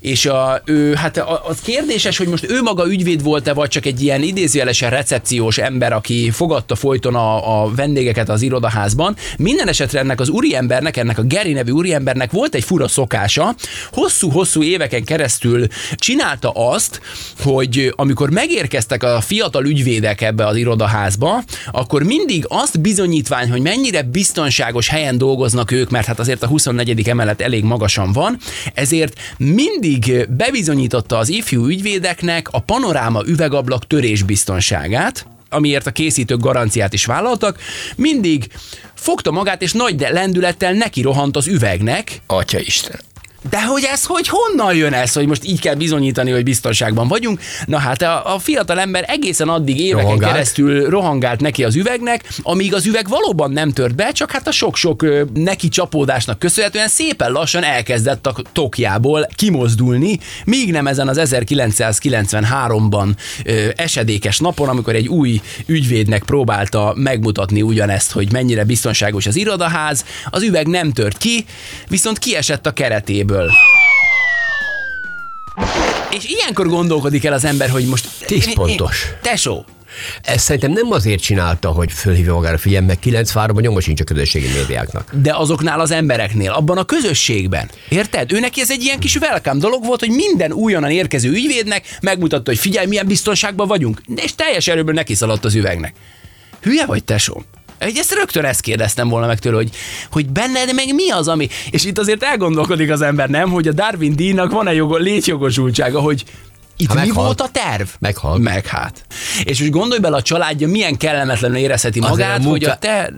és 0.00 0.26
a, 0.26 0.62
ő, 0.64 0.94
hát 0.94 1.24
az 1.46 1.60
kérdéses, 1.62 2.18
hogy 2.18 2.28
most 2.28 2.50
ő 2.50 2.62
maga 2.62 2.81
ügyvéd 2.86 3.22
volt-e, 3.22 3.52
vagy 3.52 3.68
csak 3.68 3.86
egy 3.86 4.02
ilyen 4.02 4.22
idézőjelesen 4.22 4.90
recepciós 4.90 5.58
ember, 5.58 5.92
aki 5.92 6.30
fogadta 6.30 6.74
folyton 6.74 7.14
a, 7.14 7.62
a 7.62 7.70
vendégeket 7.74 8.28
az 8.28 8.42
irodaházban. 8.42 9.16
Minden 9.38 9.68
esetre 9.68 9.98
ennek 9.98 10.20
az 10.20 10.28
úriembernek, 10.28 10.96
ennek 10.96 11.18
a 11.18 11.22
Geri 11.22 11.52
nevű 11.52 11.70
úriembernek 11.70 12.30
volt 12.30 12.54
egy 12.54 12.64
fura 12.64 12.88
szokása, 12.88 13.54
hosszú-hosszú 13.92 14.62
éveken 14.62 15.04
keresztül 15.04 15.66
csinálta 15.96 16.50
azt, 16.50 17.00
hogy 17.38 17.92
amikor 17.96 18.30
megérkeztek 18.30 19.02
a 19.02 19.20
fiatal 19.20 19.66
ügyvédek 19.66 20.20
ebbe 20.20 20.46
az 20.46 20.56
irodaházba, 20.56 21.42
akkor 21.70 22.02
mindig 22.02 22.44
azt 22.48 22.80
bizonyítvány, 22.80 23.50
hogy 23.50 23.60
mennyire 23.60 24.02
biztonságos 24.02 24.88
helyen 24.88 25.18
dolgoznak 25.18 25.70
ők, 25.70 25.90
mert 25.90 26.06
hát 26.06 26.18
azért 26.18 26.42
a 26.42 26.46
24. 26.46 27.08
emelet 27.08 27.40
elég 27.40 27.64
magasan 27.64 28.12
van, 28.12 28.38
ezért 28.74 29.18
mindig 29.38 30.28
bebizonyította 30.36 31.18
az 31.18 31.28
ifjú 31.28 31.66
ügyvédeknek 31.66 32.48
a 32.50 32.60
panoráma 32.72 33.22
üvegablak 33.26 33.86
törés 33.86 34.22
biztonságát, 34.22 35.26
amiért 35.48 35.86
a 35.86 35.90
készítők 35.90 36.40
garanciát 36.40 36.92
is 36.92 37.04
vállaltak, 37.04 37.58
mindig 37.96 38.48
fogta 38.94 39.30
magát, 39.30 39.62
és 39.62 39.72
nagy 39.72 40.06
lendülettel 40.10 40.72
neki 40.72 41.02
rohant 41.02 41.36
az 41.36 41.46
üvegnek, 41.46 42.20
Atya 42.26 42.58
Isten. 42.58 43.00
De 43.50 43.64
hogy 43.64 43.84
ez, 43.92 44.04
hogy 44.04 44.28
honnan 44.28 44.74
jön 44.74 44.92
ez, 44.92 45.12
hogy 45.12 45.26
most 45.26 45.44
így 45.44 45.60
kell 45.60 45.74
bizonyítani, 45.74 46.30
hogy 46.30 46.42
biztonságban 46.42 47.08
vagyunk? 47.08 47.40
Na 47.66 47.78
hát 47.78 48.02
a, 48.02 48.34
a 48.34 48.38
fiatal 48.38 48.80
ember 48.80 49.04
egészen 49.08 49.48
addig 49.48 49.80
éveken 49.80 50.04
Rohangált. 50.04 50.32
keresztül 50.32 50.90
rohangált 50.90 51.40
neki 51.40 51.64
az 51.64 51.76
üvegnek, 51.76 52.28
amíg 52.42 52.74
az 52.74 52.86
üveg 52.86 53.08
valóban 53.08 53.50
nem 53.50 53.70
tört 53.70 53.94
be, 53.94 54.12
csak 54.12 54.30
hát 54.30 54.46
a 54.46 54.50
sok-sok 54.50 55.06
neki 55.34 55.68
csapódásnak 55.68 56.38
köszönhetően 56.38 56.88
szépen 56.88 57.32
lassan 57.32 57.62
elkezdett 57.62 58.26
a 58.26 58.34
tokjából 58.52 59.28
kimozdulni, 59.34 60.18
míg 60.44 60.70
nem 60.70 60.86
ezen 60.86 61.08
az 61.08 61.20
1993-ban 61.22 63.08
ö, 63.44 63.68
esedékes 63.76 64.38
napon, 64.38 64.68
amikor 64.68 64.94
egy 64.94 65.08
új 65.08 65.40
ügyvédnek 65.66 66.22
próbálta 66.22 66.92
megmutatni 66.96 67.62
ugyanezt, 67.62 68.12
hogy 68.12 68.32
mennyire 68.32 68.64
biztonságos 68.64 69.26
az 69.26 69.36
irodaház, 69.36 70.04
az 70.30 70.42
üveg 70.42 70.66
nem 70.66 70.92
tört 70.92 71.16
ki, 71.16 71.44
viszont 71.88 72.18
kiesett 72.18 72.66
a 72.66 72.72
keretéből. 72.72 73.31
És 76.10 76.24
ilyenkor 76.24 76.66
gondolkodik 76.68 77.24
el 77.24 77.32
az 77.32 77.44
ember, 77.44 77.70
hogy 77.70 77.86
most... 77.86 78.08
Tíz 78.26 78.52
pontos. 78.54 79.06
Tesó, 79.22 79.64
Ezt 80.22 80.44
szerintem 80.44 80.72
nem 80.72 80.90
azért 80.90 81.22
csinálta, 81.22 81.70
hogy 81.70 81.92
fölhívja 81.92 82.34
magára 82.34 82.58
figyelmet, 82.58 82.88
mert 82.88 83.00
93 83.00 83.54
ban 83.54 83.64
nyoma 83.64 83.80
sincs 83.80 84.00
a 84.00 84.04
közösségi 84.04 84.46
médiáknak. 84.56 85.14
de 85.22 85.34
azoknál 85.34 85.80
az 85.80 85.90
embereknél, 85.90 86.50
abban 86.50 86.78
a 86.78 86.84
közösségben. 86.84 87.68
Érted? 87.88 88.32
Ő 88.32 88.40
neki 88.40 88.60
ez 88.60 88.70
egy 88.70 88.82
ilyen 88.82 88.98
kis 88.98 89.16
welcome 89.16 89.60
dolog 89.60 89.84
volt, 89.84 90.00
hogy 90.00 90.10
minden 90.10 90.52
újonnan 90.52 90.90
érkező 90.90 91.30
ügyvédnek 91.30 91.98
megmutatta, 92.00 92.50
hogy 92.50 92.58
figyelj, 92.58 92.86
milyen 92.86 93.06
biztonságban 93.06 93.68
vagyunk. 93.68 94.00
És 94.16 94.34
teljes 94.34 94.66
erőből 94.68 94.94
neki 94.94 95.14
szaladt 95.14 95.44
az 95.44 95.54
üvegnek. 95.54 95.94
Hülye 96.60 96.86
vagy, 96.86 97.04
tesóm? 97.04 97.44
Egy 97.82 97.96
ezt 97.98 98.14
rögtön 98.14 98.44
ezt 98.44 98.60
kérdeztem 98.60 99.08
volna 99.08 99.26
meg 99.26 99.38
tőle, 99.38 99.56
hogy, 99.56 99.70
hogy 100.10 100.28
benned 100.28 100.74
meg 100.74 100.94
mi 100.94 101.10
az, 101.10 101.28
ami... 101.28 101.48
És 101.70 101.84
itt 101.84 101.98
azért 101.98 102.22
elgondolkodik 102.22 102.90
az 102.90 103.00
ember, 103.02 103.28
nem? 103.28 103.50
Hogy 103.50 103.68
a 103.68 103.72
Darwin 103.72 104.16
díjnak 104.16 104.50
van-e 104.52 104.72
jogo, 104.72 104.96
létjogosultsága, 104.96 106.00
hogy 106.00 106.24
itt 106.76 106.88
Ha 106.88 106.94
mi 106.94 107.00
meghalt. 107.00 107.26
volt 107.26 107.40
a 107.40 107.48
terv? 107.52 107.88
Meghalt. 107.98 108.42
Meg 108.42 108.66
hát. 108.66 109.04
És 109.44 109.58
most 109.58 109.70
gondolj 109.70 110.00
bele, 110.00 110.16
a 110.16 110.22
családja 110.22 110.68
milyen 110.68 110.96
kellemetlenül 110.96 111.56
érezheti 111.56 111.98
Azért 111.98 112.18
magát, 112.18 112.44
a 112.44 112.48
hogy 112.48 112.64
a 112.64 112.68
munka- 112.68 112.78
te... 112.78 113.12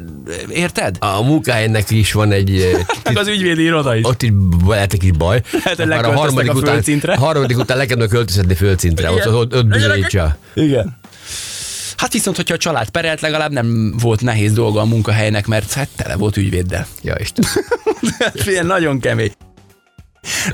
Érted? 0.49 0.97
A 1.01 1.23
munkájának 1.23 1.91
is 1.91 2.13
van 2.13 2.33
egy... 2.33 2.51
eh, 2.61 2.81
Meg 3.05 3.19
az 3.19 3.29
ügyvédi 3.29 3.63
iroda 3.63 3.97
is. 3.97 4.05
Ott 4.07 4.23
is 4.23 4.31
lehet 4.67 4.93
egy 4.93 4.99
kis 4.99 5.11
baj. 5.11 5.41
Hát, 5.65 5.77
hogy 5.77 5.87
Már 5.87 6.03
leköltöztek 6.05 6.49
a 6.49 6.53
után, 6.53 7.17
harmadik 7.19 7.59
után 7.59 7.77
le 7.77 7.87
kellene 7.87 8.09
költözhetni 8.17 8.55
földszintre. 8.55 9.11
Ott, 9.11 9.27
ott, 9.33 9.57
ott 9.57 9.67
bizonyítsa. 9.67 10.37
Igen. 10.55 10.97
Hát 11.97 12.13
viszont, 12.13 12.37
hogyha 12.37 12.55
a 12.55 12.59
család 12.59 12.91
perelt, 12.91 13.21
legalább 13.21 13.53
nem 13.53 13.95
volt 13.99 14.21
nehéz 14.21 14.53
dolga 14.53 14.81
a 14.81 14.85
munkahelynek, 14.85 15.47
mert 15.47 15.73
hát 15.73 15.89
tele 15.97 16.17
volt 16.17 16.37
ügyvéddel. 16.37 16.87
Ja, 17.03 17.15
Isten. 17.19 17.45
Ilyen 18.47 18.67
nagyon 18.67 19.01
kemény. 19.01 19.33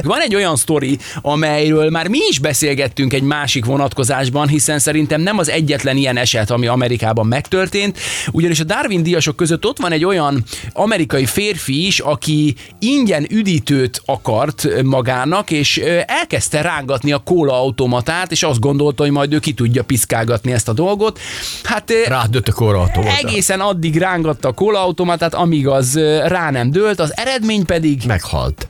Van 0.02 0.20
egy 0.20 0.34
olyan 0.34 0.56
sztori, 0.56 0.98
amelyről 1.20 1.90
már 1.90 2.08
mi 2.08 2.18
is 2.28 2.38
beszélgettünk 2.38 3.12
egy 3.12 3.22
másik 3.22 3.64
vonatkozásban, 3.64 4.48
hiszen 4.48 4.78
szerintem 4.78 5.20
nem 5.20 5.38
az 5.38 5.48
egyetlen 5.48 5.96
ilyen 5.96 6.16
eset, 6.16 6.50
ami 6.50 6.66
Amerikában 6.66 7.26
megtörtént, 7.26 7.98
ugyanis 8.32 8.60
a 8.60 8.64
Darwin 8.64 9.02
díjasok 9.02 9.36
között 9.36 9.66
ott 9.66 9.78
van 9.78 9.92
egy 9.92 10.04
olyan 10.04 10.44
amerikai 10.72 11.26
férfi 11.26 11.86
is, 11.86 11.98
aki 11.98 12.54
ingyen 12.78 13.26
üdítőt 13.30 14.02
akart 14.04 14.82
magának, 14.82 15.50
és 15.50 15.78
elkezdte 16.06 16.60
rángatni 16.60 17.12
a 17.12 17.18
kóla 17.18 17.52
automatát, 17.60 18.32
és 18.32 18.42
azt 18.42 18.60
gondolta, 18.60 19.02
hogy 19.02 19.12
majd 19.12 19.32
ő 19.32 19.38
ki 19.38 19.52
tudja 19.52 19.82
piszkálgatni 19.82 20.52
ezt 20.52 20.68
a 20.68 20.72
dolgot. 20.72 21.18
Hát 21.62 21.92
Rádött 22.06 22.48
a 22.48 22.52
korautómata. 22.52 23.16
egészen 23.16 23.60
addig 23.60 23.96
rángatta 23.96 24.48
a 24.48 24.52
kóla 24.52 24.82
automatát, 24.82 25.34
amíg 25.34 25.66
az 25.66 25.98
rá 26.26 26.50
nem 26.50 26.70
dőlt, 26.70 27.00
az 27.00 27.16
eredmény 27.16 27.64
pedig 27.64 28.02
Meghalt. 28.06 28.68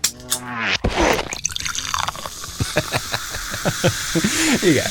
Igen. 4.70 4.86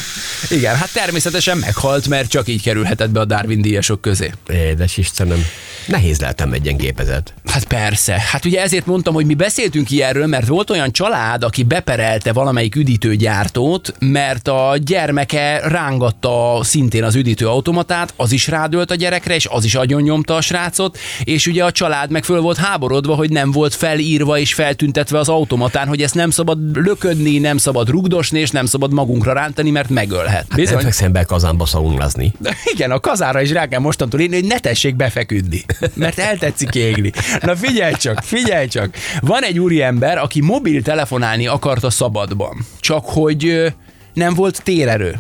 Igen, 0.50 0.76
hát 0.76 0.94
természetesen 0.94 1.58
meghalt, 1.58 2.08
mert 2.08 2.30
csak 2.30 2.48
így 2.48 2.62
kerülhetett 2.62 3.10
be 3.10 3.20
a 3.20 3.26
Darwin 3.26 3.62
díjasok 3.62 4.02
közé. 4.02 4.32
Édes 4.48 4.98
Istenem. 4.98 5.46
Nehéz 5.90 6.20
lehetem 6.20 6.54
egy 6.54 6.64
ilyen 6.66 6.78
gépezet. 6.78 7.34
Hát 7.46 7.66
persze. 7.66 8.24
Hát 8.32 8.46
ugye 8.46 8.62
ezért 8.62 8.86
mondtam, 8.86 9.14
hogy 9.14 9.26
mi 9.26 9.34
beszéltünk 9.34 9.92
ilyenről, 9.92 10.28
mert 10.28 10.48
volt 10.48 10.70
olyan 10.70 10.92
család, 10.92 11.44
aki 11.44 11.64
beperelte 11.64 12.34
valamelyik 12.34 12.76
üdítőgyártót, 12.76 13.94
mert 14.00 14.48
a 14.48 14.76
gyermeke 14.82 15.62
rángatta 15.64 16.60
szintén 16.64 17.04
az 17.04 17.16
üdítőautomatát, 17.16 18.14
az 18.16 18.32
is 18.32 18.48
rádölt 18.48 18.92
a 18.92 18.96
gyerekre, 18.96 19.36
és 19.36 19.48
az 19.52 19.64
is 19.64 19.76
agyon 19.76 20.02
nyomta 20.02 20.36
a 20.36 20.42
srácot, 20.42 20.98
és 21.24 21.48
ugye 21.48 21.64
a 21.64 21.72
család 21.72 22.12
meg 22.12 22.24
föl 22.24 22.42
volt 22.42 22.58
háborodva, 22.58 23.16
hogy 23.16 23.30
nem 23.30 23.52
volt 23.52 23.76
felírva 23.76 24.38
és 24.38 24.54
feltüntetve 24.54 25.20
az 25.20 25.30
automatán, 25.30 25.88
hogy 25.88 26.02
ezt 26.02 26.16
nem 26.16 26.30
szabad 26.30 26.58
löködni, 26.74 27.38
nem 27.38 27.58
szabad 27.58 27.90
rugdosni, 27.90 28.40
és 28.40 28.50
nem 28.50 28.66
szabad 28.66 28.94
magunkra 28.94 29.34
rántani, 29.34 29.70
mert 29.70 29.90
megölhet. 29.90 30.46
Hát 30.50 30.70
nem 30.70 30.80
fekszem 30.80 31.12
be 31.12 31.24
kazánba 31.24 31.66
szaunlazni. 31.66 32.34
De 32.40 32.56
igen, 32.74 32.92
a 32.92 33.00
kazára 33.00 33.42
is 33.42 33.52
rá 33.52 33.68
kell 33.68 33.80
mostantól 33.80 34.20
írni, 34.20 34.36
hogy 34.36 34.48
ne 34.48 34.60
tessék 34.60 34.96
befeküdni, 34.96 35.66
mert 35.94 36.20
eltetszik 36.20 36.76
égni. 36.76 37.12
Na 37.42 37.56
figyelj 37.56 37.94
csak, 37.94 38.20
figyelj 38.24 38.68
csak. 38.68 38.96
Van 39.22 39.44
egy 39.44 39.60
úriember, 39.60 40.18
aki 40.18 40.42
mobiltelefonálni 40.42 41.48
akart 41.48 41.84
a 41.84 41.90
szabadban, 41.90 42.66
csak 42.80 43.06
hogy 43.06 43.74
nem 44.14 44.34
volt 44.34 44.64
térerő. 44.64 45.20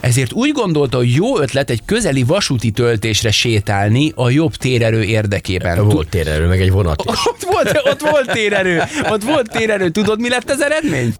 Ezért 0.00 0.32
úgy 0.32 0.52
gondolta, 0.52 0.96
hogy 0.96 1.14
jó 1.14 1.38
ötlet 1.38 1.70
egy 1.70 1.82
közeli 1.84 2.22
vasúti 2.22 2.70
töltésre 2.70 3.30
sétálni 3.30 4.12
a 4.14 4.30
jobb 4.30 4.54
térerő 4.54 5.02
érdekében. 5.02 5.88
Volt 5.88 6.08
térerő, 6.08 6.46
meg 6.46 6.60
egy 6.60 6.70
vonat 6.70 7.02
is. 7.04 7.26
Ott 7.26 7.42
volt, 7.50 7.80
ott 7.84 8.00
volt 8.00 8.32
térerő, 8.32 8.82
ott 9.10 9.22
volt 9.22 9.50
térerő. 9.50 9.88
Tudod, 9.88 10.20
mi 10.20 10.28
lett 10.28 10.50
az 10.50 10.60
eredmény? 10.62 11.14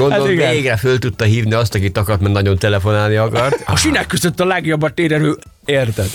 Gondolom, 0.00 0.24
Hát 0.26 0.34
igen. 0.34 0.50
végre 0.50 0.76
föl 0.76 0.98
tudta 0.98 1.24
hívni 1.24 1.52
azt, 1.54 1.74
akit 1.74 1.98
akart, 1.98 2.20
mert 2.20 2.32
nagyon 2.34 2.58
telefonálni 2.58 3.16
akart. 3.16 3.62
A 3.66 3.76
sinek 3.76 4.06
között 4.06 4.40
a 4.40 4.44
legjobb 4.44 4.82
a 4.82 4.90
térerő. 4.90 5.36
Érted? 5.64 6.10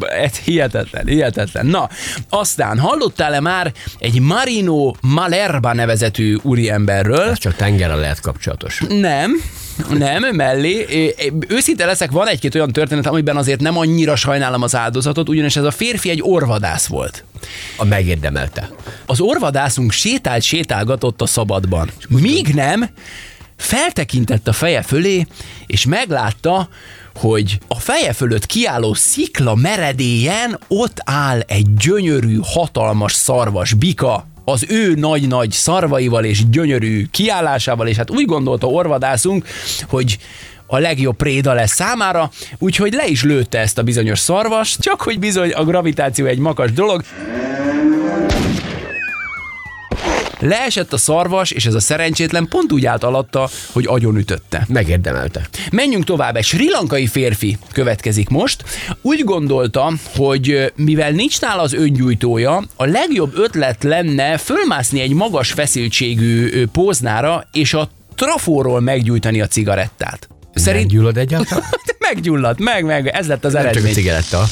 Ez 0.00 0.36
hihetetlen, 0.36 1.06
hihetetlen. 1.06 1.66
Na, 1.66 1.88
aztán 2.28 2.78
hallottál-e 2.78 3.40
már 3.40 3.72
egy 3.98 4.20
Marino 4.20 4.92
Malerba 5.00 5.72
nevezetű 5.74 6.36
úriemberről? 6.42 7.30
Ez 7.30 7.38
csak 7.38 7.54
tengerrel 7.56 7.98
lehet 7.98 8.20
kapcsolatos. 8.20 8.82
Nem, 8.88 9.30
nem, 9.98 10.22
mellé. 10.34 10.86
Őszinte 11.48 11.86
leszek, 11.86 12.10
van 12.10 12.28
egy-két 12.28 12.54
olyan 12.54 12.72
történet, 12.72 13.06
amiben 13.06 13.36
azért 13.36 13.60
nem 13.60 13.78
annyira 13.78 14.16
sajnálom 14.16 14.62
az 14.62 14.76
áldozatot, 14.76 15.28
ugyanis 15.28 15.56
ez 15.56 15.64
a 15.64 15.70
férfi 15.70 16.10
egy 16.10 16.20
orvadász 16.22 16.86
volt. 16.86 17.24
A 17.76 17.84
megérdemelte. 17.84 18.70
Az 19.06 19.20
orvadászunk 19.20 19.92
sétált, 19.92 20.42
sétálgatott 20.42 21.20
a 21.20 21.26
szabadban. 21.26 21.90
Míg 22.08 22.54
nem, 22.54 22.88
feltekintett 23.56 24.48
a 24.48 24.52
feje 24.52 24.82
fölé, 24.82 25.26
és 25.66 25.86
meglátta, 25.86 26.68
hogy 27.14 27.58
a 27.68 27.78
feje 27.78 28.12
fölött 28.12 28.46
kiálló 28.46 28.94
szikla 28.94 29.54
meredélyen 29.54 30.58
ott 30.68 31.00
áll 31.04 31.40
egy 31.40 31.74
gyönyörű, 31.74 32.38
hatalmas 32.42 33.12
szarvas 33.12 33.72
bika, 33.72 34.26
az 34.44 34.64
ő 34.68 34.94
nagy-nagy 34.94 35.50
szarvaival 35.50 36.24
és 36.24 36.48
gyönyörű 36.48 37.06
kiállásával, 37.10 37.86
és 37.86 37.96
hát 37.96 38.10
úgy 38.10 38.24
gondolta 38.24 38.66
orvadászunk, 38.66 39.46
hogy 39.88 40.18
a 40.66 40.78
legjobb 40.78 41.16
préda 41.16 41.52
lesz 41.52 41.74
számára, 41.74 42.30
úgyhogy 42.58 42.92
le 42.92 43.06
is 43.06 43.22
lőtte 43.22 43.58
ezt 43.58 43.78
a 43.78 43.82
bizonyos 43.82 44.18
szarvast, 44.18 44.80
csak 44.80 45.00
hogy 45.00 45.18
bizony 45.18 45.50
a 45.50 45.64
gravitáció 45.64 46.26
egy 46.26 46.38
makas 46.38 46.72
dolog, 46.72 47.02
Leesett 50.44 50.92
a 50.92 50.96
szarvas, 50.96 51.50
és 51.50 51.66
ez 51.66 51.74
a 51.74 51.80
szerencsétlen 51.80 52.48
pont 52.48 52.72
úgy 52.72 52.86
állt 52.86 53.04
alatta, 53.04 53.48
hogy 53.72 53.84
agyon 53.86 54.16
ütötte. 54.16 54.66
Megérdemelte. 54.68 55.48
Menjünk 55.70 56.04
tovább. 56.04 56.36
Egy 56.36 56.44
sri 56.44 56.70
lankai 56.70 57.06
férfi 57.06 57.58
következik 57.72 58.28
most. 58.28 58.64
Úgy 59.02 59.24
gondolta, 59.24 59.92
hogy 60.14 60.72
mivel 60.76 61.10
nincs 61.10 61.40
nála 61.40 61.62
az 61.62 61.72
öngyújtója, 61.72 62.62
a 62.76 62.84
legjobb 62.84 63.38
ötlet 63.38 63.82
lenne 63.82 64.36
fölmászni 64.38 65.00
egy 65.00 65.12
magas 65.12 65.52
feszültségű 65.52 66.66
póznára, 66.66 67.48
és 67.52 67.74
a 67.74 67.88
trafóról 68.14 68.80
meggyújtani 68.80 69.40
a 69.40 69.46
cigarettát. 69.46 70.28
Szerint 70.54 70.84
Meggyullad 70.84 71.16
egyáltalán? 71.16 71.64
meggyulladt, 72.08 72.58
meg, 72.58 72.84
meg, 72.84 73.06
ez 73.06 73.26
lett 73.26 73.44
az 73.44 73.52
Nem 73.52 73.62
csak 73.62 73.70
a 73.70 73.74
eredmény. 73.74 73.94
cigaretta. 73.94 74.44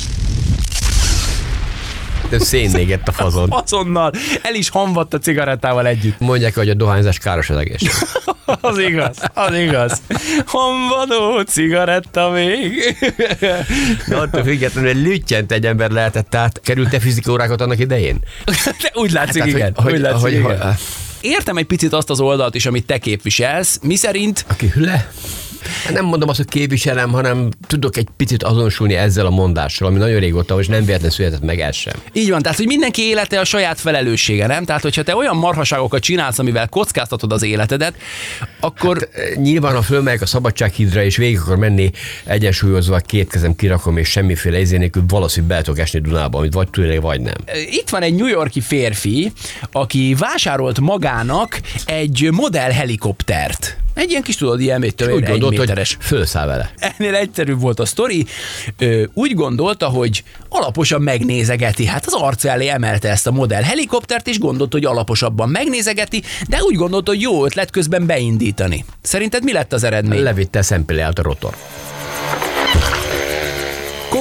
De 2.33 2.39
szénégett 2.39 3.09
a 3.09 3.13
fazon. 3.13 3.51
Azonnal 3.65 4.13
el 4.43 4.55
is 4.55 4.69
hamvadt 4.69 5.15
a 5.15 5.19
cigarettával 5.19 5.87
együtt. 5.87 6.19
Mondják, 6.19 6.55
hogy 6.55 6.69
a 6.71 6.75
dohányzás 6.75 7.19
káros 7.19 7.51
az 7.51 7.57
egész. 7.57 8.03
Az 8.61 8.79
igaz, 8.79 9.17
az 9.35 9.55
igaz. 9.55 10.03
Hamvadó 10.47 11.41
cigaretta 11.41 12.31
még. 12.31 12.97
De 14.09 14.17
attól 14.17 14.43
függetlenül 14.43 14.95
lüttyent 15.03 15.53
egy 15.53 15.67
ember 15.67 15.91
lehetett, 15.91 16.31
tehát 16.31 16.61
került-e 16.61 17.01
fizikórákat 17.01 17.61
annak 17.61 17.79
idején? 17.79 18.19
De 18.45 18.55
úgy 18.95 19.11
látszik, 19.13 19.33
Tehát, 19.43 19.49
igen. 19.57 19.73
hogy- 19.77 19.93
úgy 19.93 20.01
látszik, 20.01 20.21
hogy- 20.21 20.33
igen. 20.33 20.45
hogy- 20.63 20.75
Értem 21.21 21.57
egy 21.57 21.67
picit 21.67 21.93
azt 21.93 22.11
az 22.11 22.21
oldalt 22.21 22.55
is, 22.55 22.67
amit 22.67 22.87
te 22.87 22.99
képviselsz, 22.99 23.79
mi 23.83 23.95
szerint 23.97 24.45
Aki 24.49 24.69
hüle? 24.69 25.11
Nem 25.93 26.05
mondom 26.05 26.29
azt, 26.29 26.37
hogy 26.37 26.49
képviselem, 26.49 27.11
hanem 27.11 27.49
tudok 27.67 27.97
egy 27.97 28.09
picit 28.17 28.43
azonosulni 28.43 28.95
ezzel 28.95 29.27
a 29.27 29.31
mondással, 29.31 29.89
ami 29.89 29.99
nagyon 29.99 30.21
régóta, 30.21 30.59
és 30.61 30.67
nem 30.67 30.85
véletlen 30.85 31.11
született 31.11 31.43
meg 31.43 31.61
ez 31.61 31.77
sem. 31.77 31.95
így 32.13 32.31
van, 32.31 32.43
tehát 32.43 32.59
hogy 32.59 32.67
mindenki 32.67 33.03
élete 33.03 33.41
a 33.41 33.45
saját 33.45 33.81
felelőssége, 33.81 34.47
nem? 34.47 34.65
Tehát, 34.65 34.83
hogyha 34.83 35.03
te 35.03 35.17
olyan 35.17 35.37
marhaságokat 35.37 36.03
csinálsz, 36.03 36.39
amivel 36.39 36.69
kockáztatod 36.69 37.33
az 37.33 37.43
életedet, 37.43 37.95
akkor 38.61 38.99
hát, 38.99 39.23
E, 39.23 39.35
Nyilván, 39.35 39.75
ha 39.75 39.83
fölmegyek 39.83 40.23
a 40.23 40.27
szabadsághídra, 40.27 41.03
és 41.03 41.17
végig 41.17 41.39
akar 41.39 41.57
menni 41.57 41.91
egyensúlyozva, 42.25 42.99
két 42.99 43.31
kezem 43.31 43.57
kirakom, 43.57 43.97
és 43.97 44.09
semmiféle 44.09 44.61
izé 44.61 44.77
nélkül 44.77 45.05
valószínűleg 45.09 45.57
be 45.57 45.65
tudok 45.65 45.81
esni 45.81 46.01
Dunába, 46.01 46.39
amit 46.39 46.53
vagy 46.53 46.71
tőle, 46.71 47.01
vagy 47.01 47.21
nem. 47.21 47.35
itt 47.71 47.89
van 47.89 48.03
egy 48.03 48.15
New 48.15 48.27
Yorki 48.27 48.61
férfi, 48.61 49.33
aki 49.73 50.15
vásárolt 50.19 50.81
magának 50.81 51.61
egy 51.85 52.29
modell 52.33 52.71
helikoptert. 52.71 53.82
Egy 53.95 54.11
ilyen 54.11 54.23
kis 54.23 54.37
tudod, 54.37 54.61
ilyen 54.61 54.81
mit 54.81 54.95
tudom 54.95 55.15
Úgy 55.15 55.25
gondolt, 55.25 55.57
hogy 55.57 55.59
méteres. 55.59 55.97
fölszáll 56.01 56.47
vele. 56.47 56.71
Ennél 56.79 57.15
egyszerűbb 57.15 57.61
volt 57.61 57.81
a 57.81 57.85
sztori. 57.85 58.27
Úgy 59.15 59.35
gondolta, 59.35 59.87
hogy 59.87 60.25
alaposan 60.49 61.03
megnézegeti. 61.03 61.87
Hát 61.87 62.07
az 62.07 62.13
arca 62.13 62.49
elé 62.49 62.69
emelte 62.69 63.09
ezt 63.09 63.27
a 63.27 63.31
modell 63.31 63.63
helikoptert, 63.63 64.29
és 64.29 64.39
gondolta, 64.39 64.77
hogy 64.77 64.87
alaposabban 64.87 65.49
megnézegeti, 65.49 66.23
de 66.49 66.63
úgy 66.63 66.75
gondolta, 66.75 67.11
hogy 67.11 67.21
jó 67.21 67.45
ötlet 67.45 67.71
közben 67.71 68.07
beindítani. 68.07 68.85
Szerinted 69.03 69.45
mi 69.45 69.53
lett 69.53 69.73
az 69.73 69.85
eredmény? 69.85 70.23
Levitte 70.23 70.63
szempillé 70.63 71.01
át 71.01 71.19
a 71.19 71.23
rotor. 71.23 71.57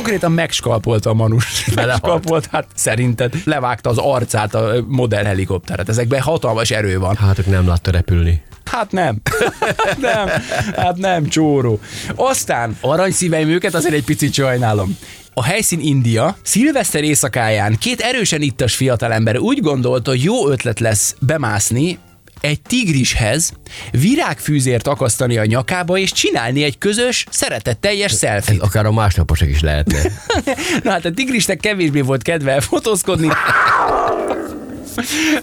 Konkrétan 0.02 0.32
megskalpolta 0.32 1.10
a 1.10 1.14
manus. 1.14 1.66
Megskalpolt, 1.76 2.48
hát 2.52 2.66
szerinted 2.76 3.34
levágta 3.44 3.90
az 3.90 3.98
arcát 3.98 4.56
a 4.56 4.84
modell 4.88 5.24
helikopteret. 5.24 5.90
Ezekben 5.90 6.22
hatalmas 6.22 6.72
erő 6.72 7.00
van. 7.00 7.16
Hát 7.16 7.40
ők 7.40 7.46
nem 7.46 7.68
látta 7.68 7.92
repülni. 7.92 8.42
Hát 8.66 8.92
nem. 8.92 9.22
nem. 10.12 10.28
Hát 10.76 10.98
nem, 10.98 11.28
csóró. 11.28 11.80
Aztán 12.16 12.78
aranyszíveim 12.82 13.50
őket 13.50 13.74
azért 13.74 13.94
egy 13.94 14.04
picit 14.04 14.34
sajnálom. 14.34 14.98
A 15.34 15.44
helyszín 15.44 15.80
India, 15.80 16.36
szilveszter 16.42 17.04
éjszakáján 17.04 17.78
két 17.80 18.00
erősen 18.00 18.42
ittas 18.42 18.76
fiatalember 18.76 19.38
úgy 19.38 19.62
gondolta, 19.62 20.10
hogy 20.10 20.24
jó 20.24 20.50
ötlet 20.50 20.80
lesz 20.80 21.16
bemászni 21.20 22.00
egy 22.42 22.62
tigrishez, 22.62 23.52
virágfűzért 23.92 24.88
akasztani 24.88 25.38
a 25.38 25.46
nyakába, 25.46 25.98
és 25.98 26.12
csinálni 26.12 26.64
egy 26.64 26.78
közös, 26.78 27.26
szeretetteljes 27.30 28.12
Ez 28.12 28.18
selfie. 28.20 28.58
akár 28.60 28.86
a 28.86 28.92
másnaposok 28.92 29.48
is 29.50 29.62
lehetne. 29.62 30.00
Na 30.84 30.92
hát 30.92 31.06
a 31.06 31.12
tigrisnek 31.12 31.60
kevésbé 31.60 32.02
volt 32.02 32.22
kedve 32.22 32.60
fotózkodni. 32.62 33.28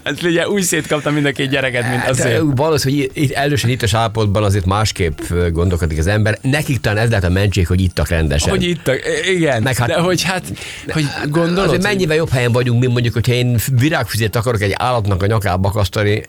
Hát 0.03 0.23
ugye 0.23 0.47
úgy 0.49 0.61
szétkapta 0.63 1.11
mind 1.11 1.25
a 1.25 1.31
két 1.31 1.49
gyereket, 1.49 1.89
mint 1.89 2.03
a 2.07 2.13
De 2.13 2.21
szél. 2.21 2.51
valószínűleg 2.55 3.09
itt 3.13 3.31
elősen 3.31 3.69
ittas 3.69 3.93
állapotban 3.93 4.43
azért 4.43 4.65
másképp 4.65 5.19
gondolkodik 5.51 5.97
az 5.97 6.07
ember. 6.07 6.37
Nekik 6.41 6.79
talán 6.79 6.97
ez 6.97 7.09
lehet 7.09 7.23
a 7.23 7.29
mentség, 7.29 7.67
hogy 7.67 7.81
ittak 7.81 8.07
rendesen. 8.09 8.49
Hogy 8.49 8.63
itt, 8.63 8.91
igen, 9.33 9.61
Meg 9.61 9.75
hát- 9.75 9.87
de 9.87 9.99
hogy 9.99 10.21
hát, 10.21 10.43
hogy 10.89 11.05
gondolod, 11.29 11.57
Azért 11.57 11.69
hogy- 11.71 11.81
mennyivel 11.93 12.15
jobb 12.15 12.29
helyen 12.29 12.51
vagyunk, 12.51 12.79
mint 12.79 12.91
mondjuk, 12.91 13.13
hogyha 13.13 13.33
én 13.33 13.57
virágfüzet 13.71 14.35
akarok 14.35 14.61
egy 14.61 14.73
állatnak 14.77 15.23
a 15.23 15.25
nyakába 15.25 15.67
akasztani, 15.67 16.23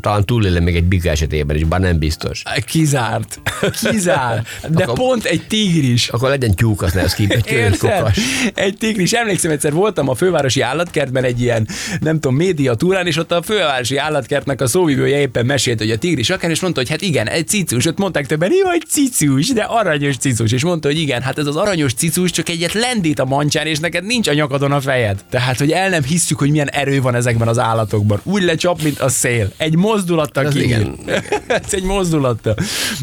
talán 0.00 0.24
túlélem 0.24 0.62
még 0.62 0.76
egy 0.76 0.84
bika 0.84 1.10
esetében 1.10 1.56
is, 1.56 1.64
bár 1.64 1.80
nem 1.80 1.98
biztos. 1.98 2.42
Kizárt. 2.66 3.40
Kizárt. 3.90 4.46
De 4.68 4.82
Akkor- 4.82 4.94
pont 4.94 5.24
egy 5.24 5.46
tigris. 5.46 6.08
Akkor 6.08 6.28
legyen 6.28 6.54
tyúk, 6.54 6.82
az 6.82 6.92
ne 6.92 7.02
az 7.02 7.14
ki, 7.14 7.26
egy 7.44 7.78
kokas. 7.78 8.18
Egy 8.54 8.76
tigris. 8.76 9.12
Emlékszem, 9.12 9.50
egyszer 9.50 9.72
voltam 9.72 10.08
a 10.08 10.14
fővárosi 10.14 10.60
állatkertben 10.60 11.24
egy 11.24 11.40
ilyen, 11.40 11.68
nem 12.00 12.20
tudom, 12.20 12.36
média 12.36 12.74
túrán, 12.74 13.06
és 13.06 13.16
ott 13.16 13.32
a 13.32 13.42
fővárosi 13.42 13.96
állatkertnek 13.96 14.60
a 14.60 14.66
szóvivője 14.66 15.18
éppen 15.18 15.46
mesélt, 15.46 15.78
hogy 15.78 15.90
a 15.90 15.98
tigris 15.98 16.30
akár, 16.30 16.50
és 16.50 16.60
mondta, 16.60 16.80
hogy 16.80 16.88
hát 16.90 17.02
igen, 17.02 17.28
egy 17.28 17.48
cicus. 17.48 17.86
Ott 17.86 17.98
mondták 17.98 18.26
többen, 18.26 18.52
jó, 18.52 18.70
egy 18.70 18.84
cicus, 18.88 19.48
de 19.48 19.62
aranyos 19.62 20.16
cicus. 20.16 20.52
És 20.52 20.64
mondta, 20.64 20.88
hogy 20.88 20.98
igen, 20.98 21.22
hát 21.22 21.38
ez 21.38 21.46
az 21.46 21.56
aranyos 21.56 21.94
cicus 21.94 22.30
csak 22.30 22.48
egyet 22.48 22.72
lendít 22.72 23.18
a 23.18 23.24
mancsán, 23.24 23.66
és 23.66 23.78
neked 23.78 24.04
nincs 24.04 24.28
a 24.28 24.32
nyakadon 24.32 24.72
a 24.72 24.80
fejed. 24.80 25.24
Tehát, 25.30 25.58
hogy 25.58 25.70
el 25.70 25.88
nem 25.88 26.02
hisszük, 26.02 26.38
hogy 26.38 26.50
milyen 26.50 26.70
erő 26.70 27.00
van 27.00 27.14
ezekben 27.14 27.48
az 27.48 27.58
állatokban. 27.58 28.20
Úgy 28.22 28.42
lecsap, 28.42 28.82
mint 28.82 28.98
a 29.00 29.08
szél. 29.08 29.52
Egy 29.56 29.73
mozdulattal 29.76 30.46
Az 30.46 30.52
kinyíl. 30.52 30.66
igen. 30.68 30.98
Ez 31.46 31.74
egy 31.74 31.82
mozdulattal. 31.82 32.54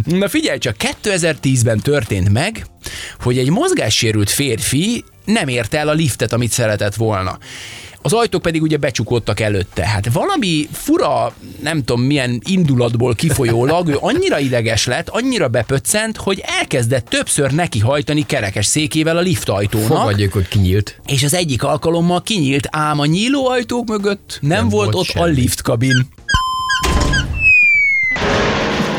Na 0.05 0.29
figyelj 0.29 0.57
csak, 0.57 0.75
2010-ben 1.03 1.79
történt 1.79 2.29
meg, 2.29 2.65
hogy 3.19 3.38
egy 3.38 3.49
mozgássérült 3.49 4.29
férfi 4.29 5.03
nem 5.25 5.47
érte 5.47 5.77
el 5.77 5.88
a 5.88 5.93
liftet, 5.93 6.34
amit 6.34 6.51
szeretett 6.51 6.95
volna. 6.95 7.38
Az 8.03 8.13
ajtók 8.13 8.41
pedig 8.41 8.62
ugye 8.62 8.77
becsukódtak 8.77 9.39
előtte. 9.39 9.86
Hát 9.88 10.13
valami 10.13 10.67
fura, 10.71 11.34
nem 11.62 11.84
tudom 11.84 12.01
milyen 12.01 12.41
indulatból 12.49 13.15
kifolyólag, 13.15 13.88
ő 13.88 13.97
annyira 13.99 14.39
ideges 14.39 14.86
lett, 14.86 15.10
annyira 15.10 15.47
bepöccent, 15.47 16.17
hogy 16.17 16.43
elkezdett 16.60 17.05
többször 17.05 17.51
nekihajtani 17.51 18.25
kerekes 18.25 18.65
székével 18.65 19.17
a 19.17 19.21
lift 19.21 19.49
ajtónak. 19.49 19.88
Fogadjuk, 19.88 20.34
hogy 20.34 20.47
kinyílt. 20.47 20.99
És 21.07 21.23
az 21.23 21.34
egyik 21.34 21.63
alkalommal 21.63 22.21
kinyílt, 22.21 22.67
ám 22.71 22.99
a 22.99 23.05
nyíló 23.05 23.47
ajtók 23.47 23.88
mögött 23.88 24.38
nem, 24.41 24.57
nem 24.57 24.69
volt, 24.69 24.93
volt 24.93 25.10
ott 25.10 25.15
a 25.15 25.25
semmi. 25.25 25.39
liftkabin. 25.39 26.07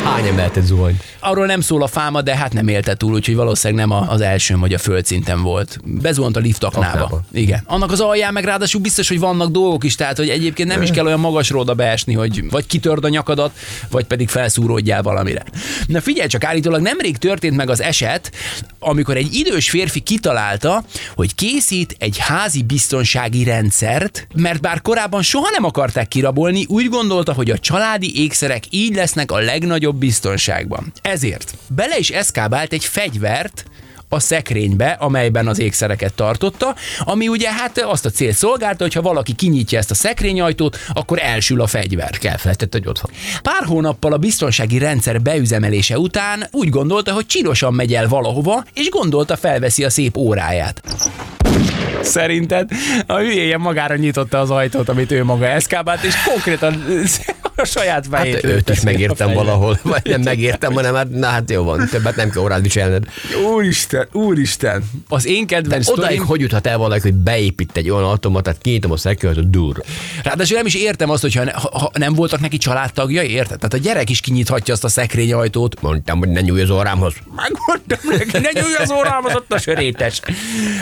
Hány 0.05 0.27
emeltet 0.27 0.65
zuhany? 0.65 0.97
Arról 1.21 1.47
nem 1.47 1.61
szól 1.61 1.83
a 1.83 1.87
fáma, 1.87 2.23
de 2.23 2.37
hát 2.37 2.53
nem 2.53 2.69
élte 2.69 2.95
túl, 2.95 3.13
úgyhogy 3.13 3.35
valószínűleg 3.35 3.87
nem 3.87 4.09
az 4.09 4.21
első 4.21 4.57
vagy 4.57 4.75
a 4.75 4.79
földszinten 4.79 5.43
volt. 5.43 5.79
Bezuhant 5.85 6.37
a 6.37 6.41
lift 6.41 6.65
aknába. 6.65 6.87
Aknába. 6.87 7.21
Igen. 7.33 7.63
Annak 7.67 7.93
az 7.93 8.01
alján 8.01 8.33
meg 8.33 8.45
ráadásul 8.45 8.81
biztos, 8.81 9.09
hogy 9.09 9.19
vannak 9.19 9.51
dolgok 9.51 9.85
is, 9.85 9.95
tehát 9.95 10.17
hogy 10.17 10.29
egyébként 10.29 10.69
nem 10.69 10.83
is 10.83 10.91
kell 10.91 11.07
olyan 11.07 11.21
magasról 11.21 11.61
oda 11.61 11.75
beesni, 11.75 12.15
hogy 12.15 12.51
vagy 12.51 12.67
kitörd 12.67 13.05
a 13.05 13.09
nyakadat, 13.09 13.51
vagy 13.91 14.05
pedig 14.05 14.29
felszúródjál 14.29 15.03
valamire. 15.03 15.43
Na 15.87 16.01
figyelj 16.01 16.29
csak, 16.29 16.45
állítólag 16.45 16.81
nemrég 16.81 17.17
történt 17.17 17.57
meg 17.57 17.71
az 17.71 17.83
eset, 17.83 18.33
amikor 18.79 19.17
egy 19.17 19.35
idős 19.35 19.71
férfi 19.71 20.01
kitalálta, 20.01 20.85
hogy 21.15 21.35
készít 21.35 21.97
egy 21.99 22.19
házi 22.19 22.63
biztonsági 22.63 23.45
rendszert, 23.45 24.27
mert 24.35 24.61
bár 24.61 24.83
korábban 24.83 25.23
soha 25.23 25.51
nem 25.51 25.65
akarták 25.65 26.09
kirabolni, 26.09 26.65
úgy 26.69 26.89
gondolta, 26.89 27.33
hogy 27.33 27.51
a 27.51 27.59
családi 27.59 28.23
ékszerek 28.23 28.65
így 28.71 28.95
lesznek 28.95 29.33
a 29.33 29.39
legnagyobb 29.39 29.92
biztonságban. 29.93 30.93
Ezért 31.03 31.55
bele 31.69 31.99
is 31.99 32.11
eszkábált 32.11 32.73
egy 32.73 32.85
fegyvert, 32.85 33.65
a 34.13 34.21
szekrénybe, 34.21 34.91
amelyben 34.91 35.47
az 35.49 35.59
ékszereket 35.59 36.15
tartotta, 36.15 36.75
ami 36.99 37.29
ugye 37.29 37.53
hát 37.53 37.79
azt 37.79 38.07
a 38.07 38.11
cél 38.11 38.33
szolgálta, 38.33 38.83
hogy 38.83 38.93
ha 38.93 39.03
valaki 39.03 39.33
kinyitja 39.33 39.79
ezt 39.79 39.91
a 39.91 39.95
szekrényajtót, 39.95 40.79
akkor 40.93 41.19
elsül 41.23 41.61
a 41.61 41.67
fegyver. 41.67 42.19
Elfelejtett, 42.23 42.73
hogy 42.73 42.87
ott 42.87 42.99
van. 42.99 43.13
Pár 43.43 43.65
hónappal 43.65 44.13
a 44.13 44.17
biztonsági 44.17 44.79
rendszer 44.79 45.21
beüzemelése 45.21 45.99
után 45.99 46.47
úgy 46.51 46.69
gondolta, 46.69 47.13
hogy 47.13 47.27
csinosan 47.27 47.75
megy 47.75 47.95
el 47.95 48.09
valahova, 48.09 48.65
és 48.75 48.89
gondolta 48.89 49.37
felveszi 49.37 49.85
a 49.85 49.91
szép 49.91 50.17
óráját. 50.17 50.83
Szerinted 52.03 52.71
a 53.07 53.17
hülyéje 53.17 53.57
magára 53.57 53.97
nyitotta 53.97 54.41
az 54.41 54.51
ajtót, 54.51 54.89
amit 54.89 55.11
ő 55.11 55.25
maga 55.25 55.47
eszkábált, 55.47 56.03
és 56.03 56.15
konkrétan 56.25 56.85
a 57.57 57.65
saját 57.65 58.07
fejét 58.11 58.35
Hát 58.35 58.45
őt 58.45 58.71
is 58.71 58.79
a 58.79 58.85
megértem 58.85 59.33
valahol, 59.33 59.79
vagy 59.83 60.03
nem 60.05 60.21
megértem, 60.21 60.73
hanem 60.73 60.95
hát, 60.95 61.11
na 61.11 61.27
hát 61.27 61.51
jó 61.51 61.63
van, 61.63 61.89
többet 61.91 62.17
nem 62.17 62.31
kell 62.31 62.43
órát 62.43 62.61
viselned. 62.61 63.05
Úristen, 63.55 64.09
úristen. 64.13 64.91
Az 65.09 65.27
én 65.27 65.47
kedvenc 65.47 65.89
Odáig 65.89 66.05
sztorim, 66.05 66.27
hogy 66.27 66.41
juthat 66.41 66.67
el 66.67 66.79
valaki, 66.79 67.01
hogy 67.01 67.15
beépít 67.15 67.77
egy 67.77 67.91
olyan 67.91 68.05
automatát, 68.05 68.59
kinyitom 68.61 68.93
a 68.93 68.97
szekőt, 68.97 69.35
hogy 69.35 69.51
dur. 69.51 69.83
ráadásul 70.23 70.57
nem 70.57 70.67
is 70.67 70.75
értem 70.75 71.11
azt, 71.11 71.23
hogyha 71.23 71.45
ne, 71.45 71.53
ha, 71.53 71.79
ha 71.79 71.91
nem 71.95 72.15
voltak 72.15 72.41
neki 72.41 72.57
családtagjai, 72.57 73.31
érted? 73.31 73.57
Tehát 73.57 73.75
a 73.75 73.77
gyerek 73.77 74.11
is 74.11 74.21
kinyithatja 74.21 74.75
azt 74.75 74.85
a 74.85 74.89
szekrényajtót. 74.89 75.81
Mondtam, 75.81 76.19
hogy 76.19 76.29
ne 76.29 76.41
nyúlj 76.41 76.63
az 76.63 76.71
órámhoz. 76.71 77.15
Megmondtam 77.37 77.99
neki, 78.19 78.39
ne 78.53 78.61
nyúlj 78.61 78.75
az 78.75 78.91
órámhoz, 78.91 79.35
ott 79.35 79.53
a 79.53 79.59
sörétes. 79.59 80.21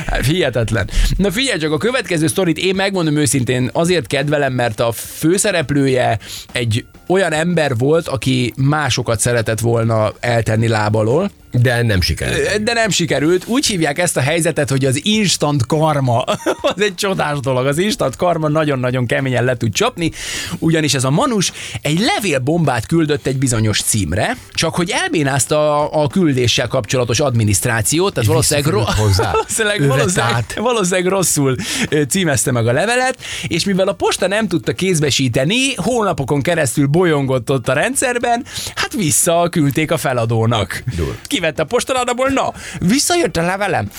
Hát, 0.06 0.26
hihetetlen. 0.26 0.90
Na 1.16 1.30
figyelj 1.30 1.58
csak, 1.58 1.72
a 1.72 1.76
következő 1.78 2.26
sztorit 2.26 2.58
én 2.58 2.74
megmondom 2.74 3.16
őszintén 3.16 3.70
azért 3.72 4.06
kedvelem, 4.06 4.52
mert 4.52 4.80
a 4.80 4.92
főszereplője 4.92 6.18
egy 6.52 6.59
egy 6.60 6.84
olyan 7.06 7.32
ember 7.32 7.76
volt, 7.76 8.08
aki 8.08 8.52
másokat 8.56 9.20
szeretett 9.20 9.60
volna 9.60 10.12
eltenni 10.20 10.68
lábalól, 10.68 11.30
De 11.52 11.82
nem 11.82 12.00
sikerült. 12.00 12.62
de 12.62 12.72
nem 12.72 12.90
sikerült. 12.90 13.46
Úgy 13.46 13.66
hívják 13.66 13.98
ezt 13.98 14.16
a 14.16 14.20
helyzetet, 14.20 14.70
hogy 14.70 14.84
az 14.84 15.00
instant 15.04 15.66
karma. 15.66 16.22
az 16.74 16.80
egy 16.80 16.94
csodás 16.94 17.40
dolog. 17.40 17.66
Az 17.66 17.78
instant 17.78 18.16
karma 18.16 18.48
nagyon-nagyon 18.48 19.06
keményen 19.06 19.44
le 19.44 19.56
tud 19.56 19.72
csapni, 19.72 20.10
ugyanis 20.58 20.94
ez 20.94 21.04
a 21.04 21.10
manus 21.10 21.52
egy 21.82 21.98
levélbombát 22.00 22.86
küldött 22.86 23.26
egy 23.26 23.38
bizonyos 23.38 23.82
címre, 23.82 24.36
csak 24.52 24.74
hogy 24.74 24.90
elbénázta 24.90 25.88
a, 25.90 26.02
a 26.02 26.06
küldéssel 26.06 26.68
kapcsolatos 26.68 27.20
adminisztrációt, 27.20 28.14
tehát 28.14 28.28
valószínűleg, 28.28 28.72
ro- 28.72 28.96
valószínűleg, 29.26 29.86
valószínűleg, 29.86 30.44
valószínűleg 30.56 31.06
rosszul 31.06 31.56
címezte 32.08 32.52
meg 32.52 32.66
a 32.66 32.72
levelet, 32.72 33.18
és 33.48 33.64
mivel 33.64 33.88
a 33.88 33.92
posta 33.92 34.26
nem 34.26 34.48
tudta 34.48 34.72
kézbesíteni, 34.72 35.74
hónapokon 35.74 36.42
keresztül 36.42 36.86
bolyongott 36.86 37.50
ott 37.50 37.68
a 37.68 37.72
rendszerben, 37.72 38.44
hát 38.74 38.92
vissza 38.94 39.48
küldték 39.50 39.90
a 39.90 39.96
feladónak. 39.96 40.82
Dur. 40.96 41.18
Kivette 41.40 41.62
a 41.62 41.64
postaládából, 41.64 42.28
na, 42.28 42.52
visszajött 42.78 43.36
a 43.36 43.42
levelem. 43.42 43.90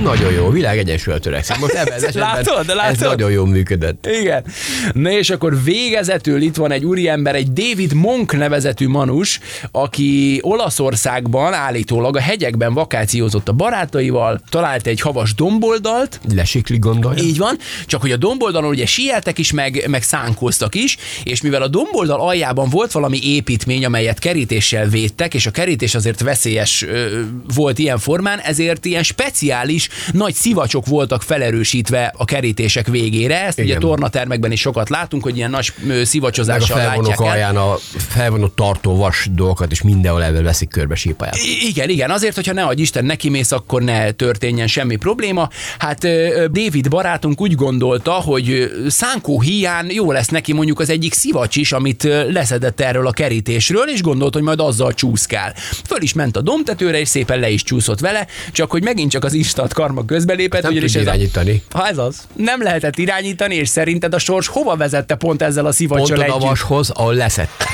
Nagyon 0.00 0.32
jó, 0.32 0.50
világ 0.50 0.78
egyensúlyra 0.78 1.20
törekszik. 1.20 1.58
Most 1.58 1.72
ebben 1.74 1.94
az 1.94 2.02
esetben 2.06 2.22
Látod, 2.22 2.68
ez 2.68 2.74
látod? 2.74 3.08
nagyon 3.08 3.30
jól 3.30 3.46
működött. 3.46 4.06
Igen. 4.20 4.44
Na 4.92 5.10
és 5.10 5.30
akkor 5.30 5.62
végezetül 5.62 6.42
itt 6.42 6.56
van 6.56 6.70
egy 6.72 6.84
úriember, 6.84 7.34
egy 7.34 7.52
David 7.52 7.92
Monk 7.92 8.36
nevezetű 8.36 8.88
manus, 8.88 9.40
aki 9.70 10.38
Olaszországban 10.42 11.52
állítólag 11.52 12.16
a 12.16 12.20
hegyekben 12.20 12.74
vakációzott 12.74 13.48
a 13.48 13.52
barátaival, 13.52 14.40
talált 14.48 14.86
egy 14.86 15.00
havas 15.00 15.34
domboldalt, 15.34 16.20
Lesikli 16.34 16.78
gondolja? 16.78 17.22
Így 17.22 17.38
van, 17.38 17.58
csak 17.86 18.00
hogy 18.00 18.12
a 18.12 18.16
domboldalon 18.16 18.70
ugye 18.70 18.86
sieltek 18.86 19.38
is, 19.38 19.52
meg, 19.52 19.84
meg 19.88 20.02
szánkóztak 20.02 20.74
is, 20.74 20.96
és 21.24 21.42
mivel 21.42 21.62
a 21.62 21.68
domboldal 21.68 22.20
aljában 22.20 22.68
volt 22.68 22.92
valami 22.92 23.18
építmény, 23.22 23.84
amelyet 23.84 24.18
kerítéssel 24.18 24.86
védtek, 24.88 25.34
és 25.34 25.46
a 25.46 25.50
kerítés 25.50 25.94
azért 25.94 26.20
veszélyes 26.20 26.82
ö, 26.82 27.20
volt 27.54 27.78
ilyen 27.78 27.98
formán, 27.98 28.38
ezért 28.38 28.84
ilyen 28.84 29.02
speciális 29.02 29.88
nagy 30.12 30.34
szivacsok 30.34 30.86
voltak 30.86 31.22
felerősítve 31.22 32.12
a 32.16 32.24
kerítések 32.24 32.86
végére. 32.86 33.44
Ezt 33.44 33.58
Igen. 33.58 33.70
ugye 33.70 33.78
tornatermekben 33.86 34.52
is 34.52 34.60
sokat 34.60 34.88
látunk, 34.88 35.22
hogy 35.22 35.36
ilyen 35.36 35.50
nagy 35.50 35.72
ö, 35.82 35.86
Meg 35.86 36.00
a 36.00 36.04
szivacsozással 36.04 36.76
felvonók 36.76 37.06
látják 37.08 37.26
el. 37.28 37.32
alján 37.32 37.56
a 37.56 37.76
felvonó 38.08 38.46
tartó 38.46 38.96
vas 38.96 39.28
dolgokat, 39.32 39.70
és 39.70 39.82
mindenhol 39.82 40.24
ebben 40.24 40.44
veszik 40.44 40.68
körbe 40.68 40.94
sípaját. 40.94 41.36
Igen, 41.68 41.88
igen, 41.88 42.10
azért, 42.10 42.34
hogyha 42.34 42.52
ne 42.52 42.62
adj 42.62 42.80
Isten 42.82 43.04
nekimész, 43.04 43.52
akkor 43.52 43.82
ne 43.82 44.10
történjen 44.10 44.66
semmi 44.66 44.96
probléma. 44.96 45.48
Hát 45.78 45.98
David 46.50 46.88
barátunk 46.88 47.40
úgy 47.40 47.54
gondolta, 47.54 48.12
hogy 48.12 48.70
szánkó 48.88 49.40
hiány 49.40 49.90
jó 49.92 50.12
lesz 50.12 50.28
neki 50.28 50.52
mondjuk 50.52 50.80
az 50.80 50.90
egyik 50.90 51.12
szivacs 51.12 51.56
is, 51.56 51.72
amit 51.72 52.02
leszedett 52.28 52.80
erről 52.80 53.06
a 53.06 53.12
kerítésről, 53.12 53.88
és 53.88 54.02
gondolt, 54.02 54.34
hogy 54.34 54.42
majd 54.42 54.60
azzal 54.60 54.94
csúszkál. 54.94 55.54
Föl 55.86 56.02
is 56.02 56.12
ment 56.12 56.36
a 56.36 56.40
domtetőre, 56.40 57.00
és 57.00 57.08
szépen 57.08 57.38
le 57.38 57.50
is 57.50 57.62
csúszott 57.62 58.00
vele, 58.00 58.26
csak 58.52 58.70
hogy 58.70 58.82
megint 58.82 59.10
csak 59.10 59.24
az 59.24 59.34
instant 59.72 59.90
karma 59.94 60.04
közbelépett. 60.04 60.62
Nem 60.62 60.70
ugyanis 60.70 60.94
ez 60.94 61.00
a- 61.00 61.02
irányítani. 61.02 61.62
Ha 61.70 61.88
ez 61.88 61.98
az. 61.98 62.26
Nem 62.36 62.62
lehetett 62.62 62.98
irányítani, 62.98 63.54
és 63.54 63.68
szerinted 63.68 64.14
a 64.14 64.18
sors 64.18 64.46
hova 64.46 64.76
vezette 64.76 65.14
pont 65.14 65.42
ezzel 65.42 65.60
a 65.60 65.62
Pont 65.64 65.74
szivacsal 65.74 66.18
oda 66.18 66.34
a 66.34 66.38
vashoz, 66.38 66.90
ahol 66.90 67.14
leszett. 67.14 67.64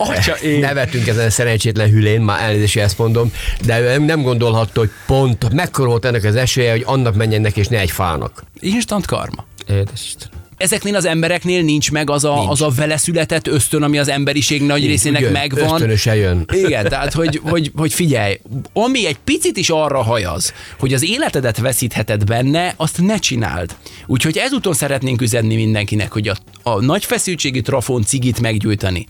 Atya, 0.00 0.34
én. 0.34 0.60
Nevetünk 0.60 1.06
ezen 1.06 1.26
a 1.26 1.30
szerencsétlen 1.30 1.88
hülén, 1.90 2.20
már 2.20 2.42
elnézést, 2.42 2.76
ezt 2.76 2.98
mondom, 2.98 3.32
de 3.64 3.80
ő 3.80 3.98
nem 3.98 4.22
gondolhatta, 4.22 4.80
hogy 4.80 4.90
pont 5.06 5.52
mekkora 5.52 5.88
volt 5.88 6.04
ennek 6.04 6.24
az 6.24 6.36
esélye, 6.36 6.70
hogy 6.70 6.82
annak 6.86 7.14
menjen 7.14 7.40
neki, 7.40 7.60
és 7.60 7.66
ne 7.66 7.78
egy 7.78 7.90
fának. 7.90 8.42
Instant 8.60 9.06
karma. 9.06 9.44
Édes 9.68 10.00
Isten. 10.06 10.28
Ezeknél 10.58 10.96
az 10.96 11.04
embereknél 11.04 11.62
nincs 11.62 11.90
meg 11.90 12.10
az 12.10 12.24
a, 12.24 12.34
Nincs. 12.34 12.50
az 12.50 12.62
a 12.62 12.70
vele 12.76 12.96
született 12.96 13.46
ösztön, 13.46 13.82
ami 13.82 13.98
az 13.98 14.08
emberiség 14.08 14.62
nagy 14.62 14.86
részének 14.86 15.20
Úgy 15.20 15.24
jön, 15.24 15.32
megvan. 15.32 15.72
Ösztönösen 15.72 16.14
jön. 16.14 16.44
Igen, 16.52 16.88
tehát 16.88 17.12
hogy, 17.12 17.40
hogy, 17.42 17.72
hogy 17.76 17.92
figyelj, 17.92 18.40
ami 18.72 19.06
egy 19.06 19.18
picit 19.24 19.56
is 19.56 19.70
arra 19.70 20.02
hajaz, 20.02 20.52
hogy 20.78 20.92
az 20.92 21.04
életedet 21.04 21.58
veszítheted 21.58 22.24
benne, 22.24 22.74
azt 22.76 23.00
ne 23.00 23.18
csináld. 23.18 23.76
Úgyhogy 24.06 24.36
ezúton 24.36 24.72
szeretnénk 24.74 25.20
üzenni 25.20 25.54
mindenkinek, 25.54 26.12
hogy 26.12 26.28
a, 26.28 26.36
a 26.62 26.80
nagy 26.80 27.04
feszültségi 27.04 27.60
trafon 27.60 28.04
cigit 28.04 28.40
meggyújtani, 28.40 29.06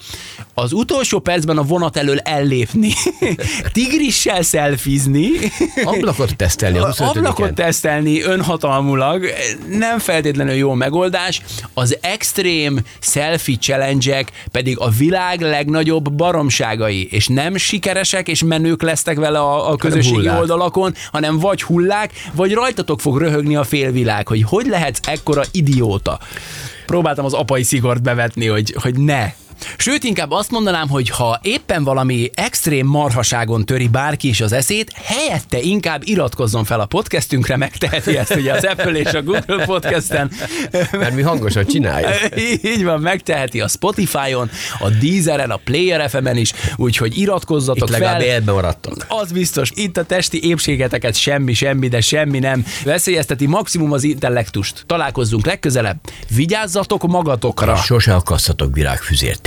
az 0.54 0.72
utolsó 0.72 1.18
percben 1.18 1.58
a 1.58 1.62
vonat 1.62 1.96
elől 1.96 2.18
ellépni, 2.18 2.92
tigrissel 3.72 4.42
szelfizni, 4.42 5.30
Ablakot 5.84 6.36
tesztelni 6.36 6.78
a 6.78 6.86
25 6.98 7.16
ablakot 7.16 7.54
tesztelni 7.54 8.22
önhatalmulag 8.22 9.26
nem 9.68 9.98
feltétlenül 9.98 10.54
jó 10.54 10.72
megoldás, 10.72 11.37
az 11.74 11.98
extrém 12.00 12.78
selfie 13.00 13.56
challenge 13.56 14.24
pedig 14.50 14.78
a 14.78 14.88
világ 14.88 15.40
legnagyobb 15.40 16.12
baromságai, 16.12 17.08
és 17.10 17.26
nem 17.26 17.56
sikeresek 17.56 18.28
és 18.28 18.42
menők 18.42 18.82
lesztek 18.82 19.16
vele 19.16 19.38
a, 19.38 19.70
a 19.70 19.76
közösségi 19.76 20.16
hullák. 20.16 20.38
oldalakon, 20.38 20.94
hanem 21.12 21.38
vagy 21.38 21.62
hullák, 21.62 22.12
vagy 22.32 22.52
rajtatok 22.52 23.00
fog 23.00 23.18
röhögni 23.18 23.56
a 23.56 23.64
félvilág, 23.64 24.28
hogy 24.28 24.42
hogy 24.42 24.66
lehetsz 24.66 25.00
ekkora 25.08 25.42
idióta. 25.52 26.18
Próbáltam 26.86 27.24
az 27.24 27.32
apai 27.32 27.62
szigort 27.62 28.02
bevetni, 28.02 28.46
hogy, 28.46 28.74
hogy 28.82 28.98
ne, 28.98 29.32
Sőt, 29.76 30.04
inkább 30.04 30.30
azt 30.30 30.50
mondanám, 30.50 30.88
hogy 30.88 31.08
ha 31.08 31.40
éppen 31.42 31.84
valami 31.84 32.30
extrém 32.34 32.86
marhaságon 32.86 33.64
töri 33.64 33.88
bárki 33.88 34.28
is 34.28 34.40
az 34.40 34.52
eszét, 34.52 34.92
helyette 35.04 35.60
inkább 35.60 36.02
iratkozzon 36.04 36.64
fel 36.64 36.80
a 36.80 36.86
podcastünkre, 36.86 37.56
megteheti 37.56 38.16
ezt 38.16 38.34
ugye 38.34 38.52
az 38.52 38.64
Apple 38.64 38.92
és 38.92 39.12
a 39.12 39.22
Google 39.22 39.64
podcasten. 39.64 40.30
Mert 40.92 41.14
mi 41.14 41.22
hangosan 41.22 41.66
csináljuk. 41.66 42.12
Így 42.74 42.84
van, 42.84 43.00
megteheti 43.00 43.60
a 43.60 43.68
Spotify-on, 43.68 44.50
a 44.78 44.88
Deezeren, 44.88 45.50
a 45.50 45.56
Player 45.64 46.10
FM-en 46.10 46.36
is, 46.36 46.52
úgyhogy 46.76 47.18
iratkozzatok 47.18 47.88
Itt 47.88 47.94
legalább 47.94 48.18
fel. 48.18 48.28
életben 48.28 48.54
maradtok. 48.54 49.06
Az 49.08 49.32
biztos, 49.32 49.70
itt 49.74 49.96
a 49.96 50.04
testi 50.04 50.48
épségeteket 50.48 51.16
semmi, 51.16 51.54
semmi, 51.54 51.88
de 51.88 52.00
semmi 52.00 52.38
nem 52.38 52.64
veszélyezteti, 52.84 53.46
maximum 53.46 53.92
az 53.92 54.04
intellektust. 54.04 54.84
Találkozzunk 54.86 55.46
legközelebb, 55.46 55.96
vigyázzatok 56.34 57.06
magatokra! 57.06 57.76
Sose 57.76 58.14
akasztatok 58.14 58.74
virágfüzért 58.74 59.46